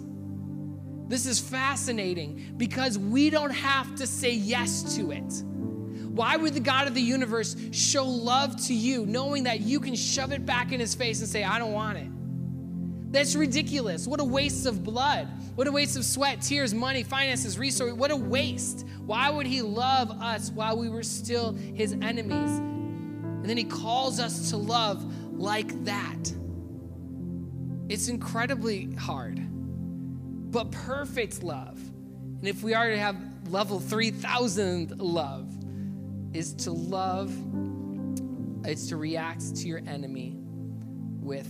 This 1.08 1.26
is 1.26 1.40
fascinating 1.40 2.54
because 2.58 3.00
we 3.00 3.30
don't 3.30 3.52
have 3.52 3.96
to 3.96 4.06
say 4.06 4.32
yes 4.32 4.96
to 4.98 5.12
it. 5.12 5.44
Why 6.12 6.36
would 6.36 6.54
the 6.54 6.60
God 6.60 6.88
of 6.88 6.96
the 6.96 7.02
universe 7.02 7.56
show 7.72 8.04
love 8.04 8.60
to 8.66 8.74
you 8.74 9.06
knowing 9.06 9.44
that 9.44 9.62
you 9.62 9.80
can 9.80 9.96
shove 9.96 10.34
it 10.34 10.46
back 10.46 10.72
in 10.72 10.80
his 10.80 10.96
face 10.96 11.20
and 11.20 11.30
say, 11.30 11.44
I 11.44 11.60
don't 11.60 11.72
want 11.72 11.98
it? 11.98 12.08
That's 13.12 13.36
ridiculous. 13.36 14.06
What 14.06 14.20
a 14.20 14.24
waste 14.24 14.66
of 14.66 14.84
blood. 14.84 15.30
What 15.56 15.68
a 15.68 15.72
waste 15.72 15.96
of 15.96 16.04
sweat, 16.04 16.42
tears, 16.42 16.74
money, 16.74 17.04
finances, 17.04 17.58
resources. 17.58 17.98
What 17.98 18.12
a 18.12 18.16
waste. 18.16 18.86
Why 19.06 19.30
would 19.30 19.46
he 19.46 19.62
love 19.62 20.12
us 20.22 20.52
while 20.52 20.78
we 20.78 20.90
were 20.90 21.04
still 21.04 21.54
his 21.54 21.94
enemies? 21.94 22.60
And 22.60 23.46
then 23.46 23.56
he 23.56 23.64
calls 23.64 24.20
us 24.20 24.50
to 24.50 24.58
love 24.58 25.06
like 25.34 25.86
that. 25.86 26.34
It's 27.88 28.10
incredibly 28.10 28.94
hard 28.96 29.40
but 30.52 30.72
perfect 30.72 31.44
love. 31.44 31.78
And 32.40 32.48
if 32.48 32.64
we 32.64 32.74
are 32.74 32.90
to 32.90 32.98
have 32.98 33.16
level 33.50 33.80
3000 33.80 35.00
love, 35.00 35.48
is 36.34 36.54
to 36.54 36.72
love, 36.72 37.34
it's 38.66 38.88
to 38.90 38.98
react 38.98 39.56
to 39.56 39.68
your 39.68 39.82
enemy 39.88 40.36
with 40.38 41.48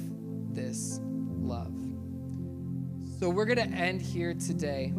this 0.55 0.99
love. 1.03 1.73
So 3.19 3.29
we're 3.29 3.45
going 3.45 3.57
to 3.57 3.75
end 3.75 4.01
here 4.01 4.33
today 4.33 4.93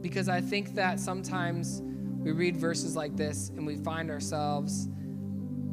because 0.00 0.28
I 0.28 0.40
think 0.40 0.74
that 0.74 1.00
sometimes 1.00 1.82
we 1.82 2.32
read 2.32 2.56
verses 2.56 2.94
like 2.94 3.16
this 3.16 3.50
and 3.50 3.66
we 3.66 3.76
find 3.76 4.10
ourselves 4.10 4.88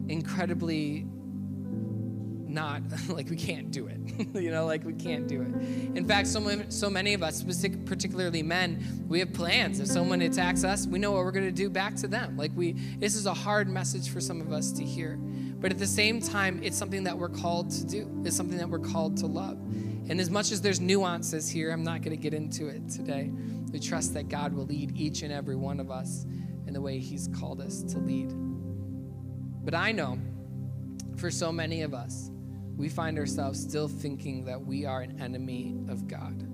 incredibly 0.07 1.05
not 2.49 2.81
like 3.09 3.29
we 3.29 3.35
can't 3.35 3.71
do 3.71 3.87
it. 3.87 3.97
You 4.33 4.51
know 4.51 4.65
like 4.65 4.83
we 4.83 4.93
can't 4.93 5.27
do 5.27 5.41
it. 5.41 5.95
In 5.95 6.05
fact 6.07 6.27
so, 6.27 6.63
so 6.69 6.89
many 6.89 7.13
of 7.13 7.23
us 7.23 7.43
particularly 7.85 8.43
men 8.43 9.05
we 9.07 9.19
have 9.19 9.33
plans. 9.33 9.79
If 9.79 9.87
someone 9.87 10.21
attacks 10.21 10.63
us 10.63 10.87
we 10.87 10.99
know 10.99 11.11
what 11.11 11.23
we're 11.23 11.31
going 11.31 11.45
to 11.45 11.51
do 11.51 11.69
back 11.69 11.95
to 11.97 12.07
them. 12.07 12.37
Like 12.37 12.51
we 12.55 12.73
this 12.99 13.15
is 13.15 13.25
a 13.25 13.33
hard 13.33 13.69
message 13.69 14.09
for 14.09 14.19
some 14.19 14.41
of 14.41 14.51
us 14.51 14.71
to 14.73 14.83
hear. 14.83 15.17
But 15.59 15.71
at 15.71 15.79
the 15.79 15.87
same 15.87 16.19
time 16.21 16.61
it's 16.63 16.77
something 16.77 17.03
that 17.03 17.17
we're 17.17 17.29
called 17.29 17.69
to 17.71 17.85
do. 17.85 18.09
It's 18.25 18.35
something 18.35 18.57
that 18.57 18.69
we're 18.69 18.79
called 18.79 19.17
to 19.17 19.27
love. 19.27 19.57
And 20.09 20.19
as 20.19 20.29
much 20.29 20.51
as 20.51 20.61
there's 20.61 20.79
nuances 20.79 21.49
here 21.49 21.71
i'm 21.71 21.83
not 21.83 22.01
going 22.01 22.15
to 22.15 22.21
get 22.21 22.33
into 22.33 22.67
it 22.67 22.89
today. 22.89 23.31
We 23.71 23.79
trust 23.79 24.13
that 24.13 24.29
god 24.29 24.53
will 24.53 24.65
lead 24.65 24.97
each 24.97 25.21
and 25.21 25.31
every 25.31 25.55
one 25.55 25.79
of 25.79 25.91
us 25.91 26.25
in 26.65 26.73
the 26.73 26.81
way 26.81 26.99
he's 26.99 27.27
called 27.27 27.61
us 27.61 27.83
to 27.83 27.99
lead. 27.99 28.33
But 29.63 29.75
i 29.75 29.91
know 29.91 30.19
for 31.17 31.31
so 31.31 31.51
many 31.51 31.81
of 31.81 31.93
us 31.93 32.29
we 32.77 32.87
find 32.87 33.17
ourselves 33.17 33.59
still 33.59 33.87
thinking 33.87 34.45
that 34.45 34.61
we 34.61 34.85
are 34.85 35.01
an 35.01 35.19
enemy 35.19 35.75
of 35.89 36.07
God. 36.07 36.47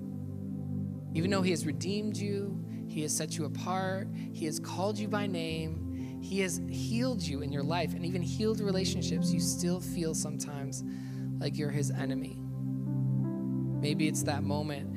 Even 1.14 1.30
though 1.30 1.42
He 1.42 1.50
has 1.50 1.66
redeemed 1.66 2.16
you, 2.16 2.64
He 2.88 3.02
has 3.02 3.14
set 3.14 3.36
you 3.36 3.44
apart, 3.44 4.08
He 4.32 4.46
has 4.46 4.58
called 4.58 4.98
you 4.98 5.06
by 5.06 5.26
name, 5.26 6.20
He 6.22 6.40
has 6.40 6.60
healed 6.70 7.22
you 7.22 7.42
in 7.42 7.52
your 7.52 7.62
life, 7.62 7.92
and 7.94 8.06
even 8.06 8.22
healed 8.22 8.60
relationships, 8.60 9.32
you 9.32 9.38
still 9.38 9.80
feel 9.80 10.14
sometimes 10.14 10.82
like 11.38 11.58
you're 11.58 11.70
His 11.70 11.90
enemy. 11.90 12.38
Maybe 13.80 14.08
it's 14.08 14.22
that 14.22 14.42
moment 14.42 14.96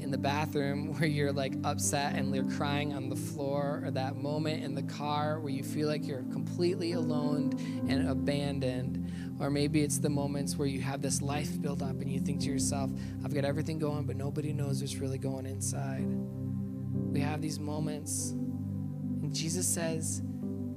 in 0.00 0.10
the 0.10 0.18
bathroom 0.18 0.94
where 0.98 1.08
you're 1.08 1.32
like 1.32 1.54
upset 1.62 2.14
and 2.14 2.34
you're 2.34 2.50
crying 2.52 2.94
on 2.94 3.10
the 3.10 3.16
floor, 3.16 3.82
or 3.84 3.90
that 3.90 4.16
moment 4.16 4.64
in 4.64 4.74
the 4.74 4.82
car 4.82 5.40
where 5.40 5.52
you 5.52 5.62
feel 5.62 5.88
like 5.88 6.06
you're 6.06 6.24
completely 6.32 6.92
alone 6.92 7.52
and 7.86 8.08
abandoned 8.08 9.03
or 9.40 9.50
maybe 9.50 9.82
it's 9.82 9.98
the 9.98 10.10
moments 10.10 10.56
where 10.56 10.68
you 10.68 10.80
have 10.80 11.02
this 11.02 11.20
life 11.20 11.60
built 11.60 11.82
up 11.82 12.00
and 12.00 12.10
you 12.10 12.20
think 12.20 12.40
to 12.40 12.46
yourself, 12.46 12.90
I've 13.24 13.34
got 13.34 13.44
everything 13.44 13.78
going, 13.78 14.04
but 14.04 14.16
nobody 14.16 14.52
knows 14.52 14.80
what's 14.80 14.96
really 14.96 15.18
going 15.18 15.46
inside. 15.46 16.04
We 16.06 17.20
have 17.20 17.42
these 17.42 17.58
moments. 17.58 18.30
And 18.30 19.34
Jesus 19.34 19.66
says, 19.66 20.20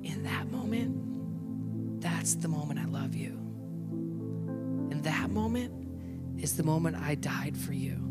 in 0.04 0.24
that 0.24 0.52
moment, 0.52 2.02
that's 2.02 2.36
the 2.36 2.48
moment 2.48 2.80
I 2.80 2.86
love 2.86 3.16
you. 3.16 3.32
And 4.92 5.04
that 5.04 5.30
moment 5.30 6.42
is 6.42 6.56
the 6.56 6.64
moment 6.64 6.98
I 6.98 7.16
died 7.16 7.56
for 7.56 7.74
you. 7.74 8.04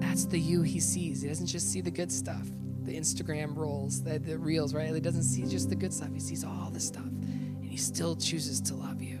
That's 0.00 0.26
the 0.26 0.38
you 0.38 0.62
he 0.62 0.80
sees. 0.80 1.22
He 1.22 1.28
doesn't 1.28 1.46
just 1.46 1.70
see 1.70 1.80
the 1.80 1.90
good 1.90 2.10
stuff, 2.10 2.46
the 2.82 2.96
Instagram 2.96 3.56
rolls, 3.56 4.02
the, 4.02 4.18
the 4.18 4.38
reels, 4.38 4.74
right? 4.74 4.92
He 4.92 5.00
doesn't 5.00 5.22
see 5.22 5.46
just 5.46 5.68
the 5.68 5.76
good 5.76 5.92
stuff. 5.92 6.12
He 6.12 6.20
sees 6.20 6.44
all 6.44 6.70
the 6.70 6.80
stuff. 6.80 7.08
He 7.72 7.78
still 7.78 8.16
chooses 8.16 8.60
to 8.60 8.74
love 8.74 9.00
you. 9.00 9.18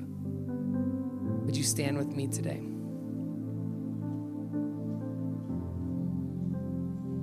Would 1.46 1.56
you 1.56 1.62
stand 1.62 1.96
with 1.96 2.08
me 2.08 2.26
today? 2.26 2.62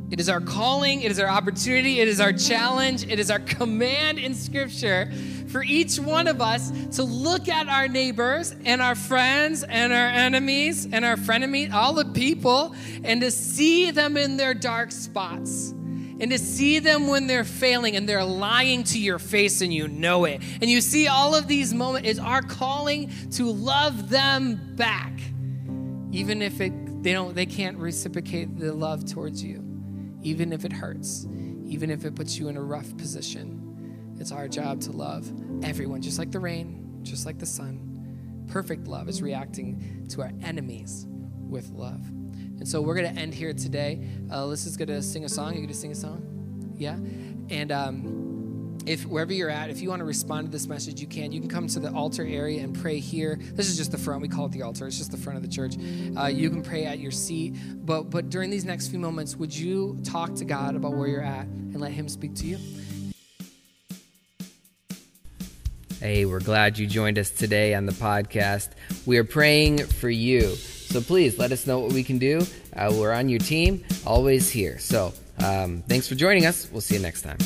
It 0.10 0.20
is 0.20 0.28
our 0.28 0.42
calling, 0.42 1.04
it 1.04 1.12
is 1.12 1.20
our 1.20 1.28
opportunity, 1.28 2.00
it 2.00 2.08
is 2.08 2.20
our 2.20 2.34
challenge, 2.34 3.04
it 3.08 3.20
is 3.20 3.30
our 3.30 3.38
command 3.38 4.18
in 4.18 4.34
Scripture 4.34 5.12
for 5.50 5.62
each 5.62 6.00
one 6.00 6.28
of 6.28 6.42
us 6.42 6.72
to 6.96 7.04
look 7.04 7.48
at 7.48 7.68
our 7.68 7.88
neighbors 7.88 8.56
and 8.66 8.82
our 8.82 8.96
friends 8.96 9.62
and 9.62 9.94
our 9.94 10.08
enemies 10.08 10.88
and 10.92 11.06
our 11.06 11.16
frenemies, 11.16 11.72
all 11.72 11.94
the 11.94 12.06
people, 12.06 12.74
and 13.04 13.22
to 13.22 13.30
see 13.30 13.92
them 13.92 14.18
in 14.18 14.36
their 14.36 14.56
dark 14.56 14.92
spots 14.92 15.76
and 16.20 16.32
to 16.32 16.38
see 16.38 16.80
them 16.80 17.08
when 17.08 17.28
they're 17.28 17.44
failing 17.44 17.96
and 17.96 18.08
they're 18.08 18.24
lying 18.24 18.84
to 18.84 19.00
your 19.00 19.20
face 19.20 19.62
and 19.62 19.74
you 19.74 19.88
know 19.88 20.26
it. 20.26 20.42
And 20.62 20.70
you 20.70 20.82
see 20.82 21.08
all 21.08 21.36
of 21.36 21.48
these 21.48 21.74
moments 21.74 22.08
is 22.10 22.20
our 22.20 22.42
calling 22.42 23.12
to 23.32 23.46
love 23.52 24.10
them 24.10 24.76
back. 24.76 25.14
Even 26.12 26.42
if 26.42 26.60
it 26.60 27.04
they 27.04 27.14
don't 27.14 27.34
they 27.34 27.46
can't 27.46 27.78
reciprocate 27.78 28.60
the 28.60 28.74
love 28.74 29.06
towards 29.06 29.44
you. 29.44 29.64
Even 30.22 30.52
if 30.52 30.66
it 30.66 30.74
hurts. 30.74 31.28
Even 31.66 31.90
if 31.90 32.04
it 32.04 32.16
puts 32.16 32.38
you 32.38 32.50
in 32.50 32.58
a 32.58 32.62
rough 32.62 32.96
position. 32.98 34.16
It's 34.20 34.32
our 34.32 34.48
job 34.48 34.82
to 34.82 34.92
love 34.92 35.32
everyone 35.64 36.02
just 36.02 36.20
like 36.20 36.32
the 36.32 36.40
rain, 36.40 37.00
just 37.04 37.26
like 37.26 37.38
the 37.38 37.46
sun. 37.46 38.46
Perfect 38.48 38.88
love 38.88 39.08
is 39.08 39.22
reacting 39.22 40.08
to 40.10 40.22
our 40.22 40.32
enemies 40.42 41.06
with 41.50 41.70
love. 41.70 42.02
And 42.60 42.68
so 42.68 42.82
we're 42.82 42.96
going 42.96 43.14
to 43.14 43.20
end 43.20 43.34
here 43.34 43.54
today. 43.54 44.06
Uh, 44.30 44.42
Alyssa's 44.42 44.76
going 44.76 44.90
to 44.90 45.02
sing 45.02 45.24
a 45.24 45.30
song. 45.30 45.54
You 45.54 45.60
going 45.60 45.68
to 45.70 45.74
sing 45.74 45.92
a 45.92 45.96
song? 45.96 46.76
Yeah? 46.78 46.98
And 47.50 47.72
um, 47.72 48.78
if 48.86 49.06
wherever 49.06 49.32
you're 49.32 49.50
at, 49.50 49.70
if 49.70 49.82
you 49.82 49.90
want 49.90 50.00
to 50.02 50.06
respond 50.06 50.48
to 50.48 50.52
this 50.52 50.68
message, 50.68 51.00
you 51.00 51.08
can. 51.08 51.32
You 51.32 51.40
can 51.40 51.50
come 51.50 51.68
to 51.68 51.80
the 51.80 51.92
altar 51.92 52.26
area 52.26 52.62
and 52.62 52.78
pray 52.80 53.00
here. 53.00 53.40
This 53.42 53.70
is 53.70 53.78
just 53.78 53.92
the 53.92 53.98
front. 53.98 54.22
We 54.22 54.28
call 54.28 54.48
it 54.48 54.52
the 54.52 54.62
altar. 54.62 54.88
It's 54.88 54.98
just 54.98 55.12
the 55.12 55.18
front 55.18 55.38
of 55.38 55.44
the 55.44 55.50
church. 55.50 55.76
Uh, 56.18 56.26
you 56.28 56.50
can 56.50 56.62
pray 56.62 56.86
at 56.86 57.00
your 57.00 57.12
seat. 57.12 57.56
But 57.86 58.10
but 58.10 58.30
during 58.30 58.50
these 58.50 58.66
next 58.66 58.90
few 58.90 59.00
moments, 59.00 59.36
would 59.36 59.56
you 59.56 59.98
talk 60.04 60.36
to 60.36 60.46
God 60.46 60.76
about 60.76 60.94
where 60.94 61.08
you're 61.08 61.22
at 61.22 61.46
and 61.46 61.80
let 61.80 61.92
Him 61.92 62.10
speak 62.10 62.36
to 62.36 62.46
you? 62.46 62.58
Hey, 66.00 66.26
we're 66.26 66.40
glad 66.40 66.78
you 66.78 66.88
joined 66.88 67.20
us 67.20 67.30
today 67.30 67.74
on 67.74 67.86
the 67.86 67.92
podcast. 67.92 68.70
We 69.06 69.18
are 69.18 69.26
praying 69.26 69.80
for 69.80 70.10
you. 70.10 70.56
So 70.90 71.02
please 71.02 71.38
let 71.38 71.52
us 71.52 71.68
know 71.68 71.80
what 71.80 71.94
we 71.94 72.04
can 72.04 72.18
do. 72.18 72.42
Uh, 72.76 72.92
we're 72.92 73.14
on 73.14 73.30
your 73.30 73.40
team, 73.40 73.84
always 74.08 74.50
here. 74.50 74.80
So 74.80 75.14
um, 75.38 75.84
thanks 75.88 76.08
for 76.08 76.16
joining 76.16 76.48
us. 76.48 76.68
We'll 76.72 76.82
see 76.82 76.96
you 76.96 77.02
next 77.02 77.22
time. 77.22 77.38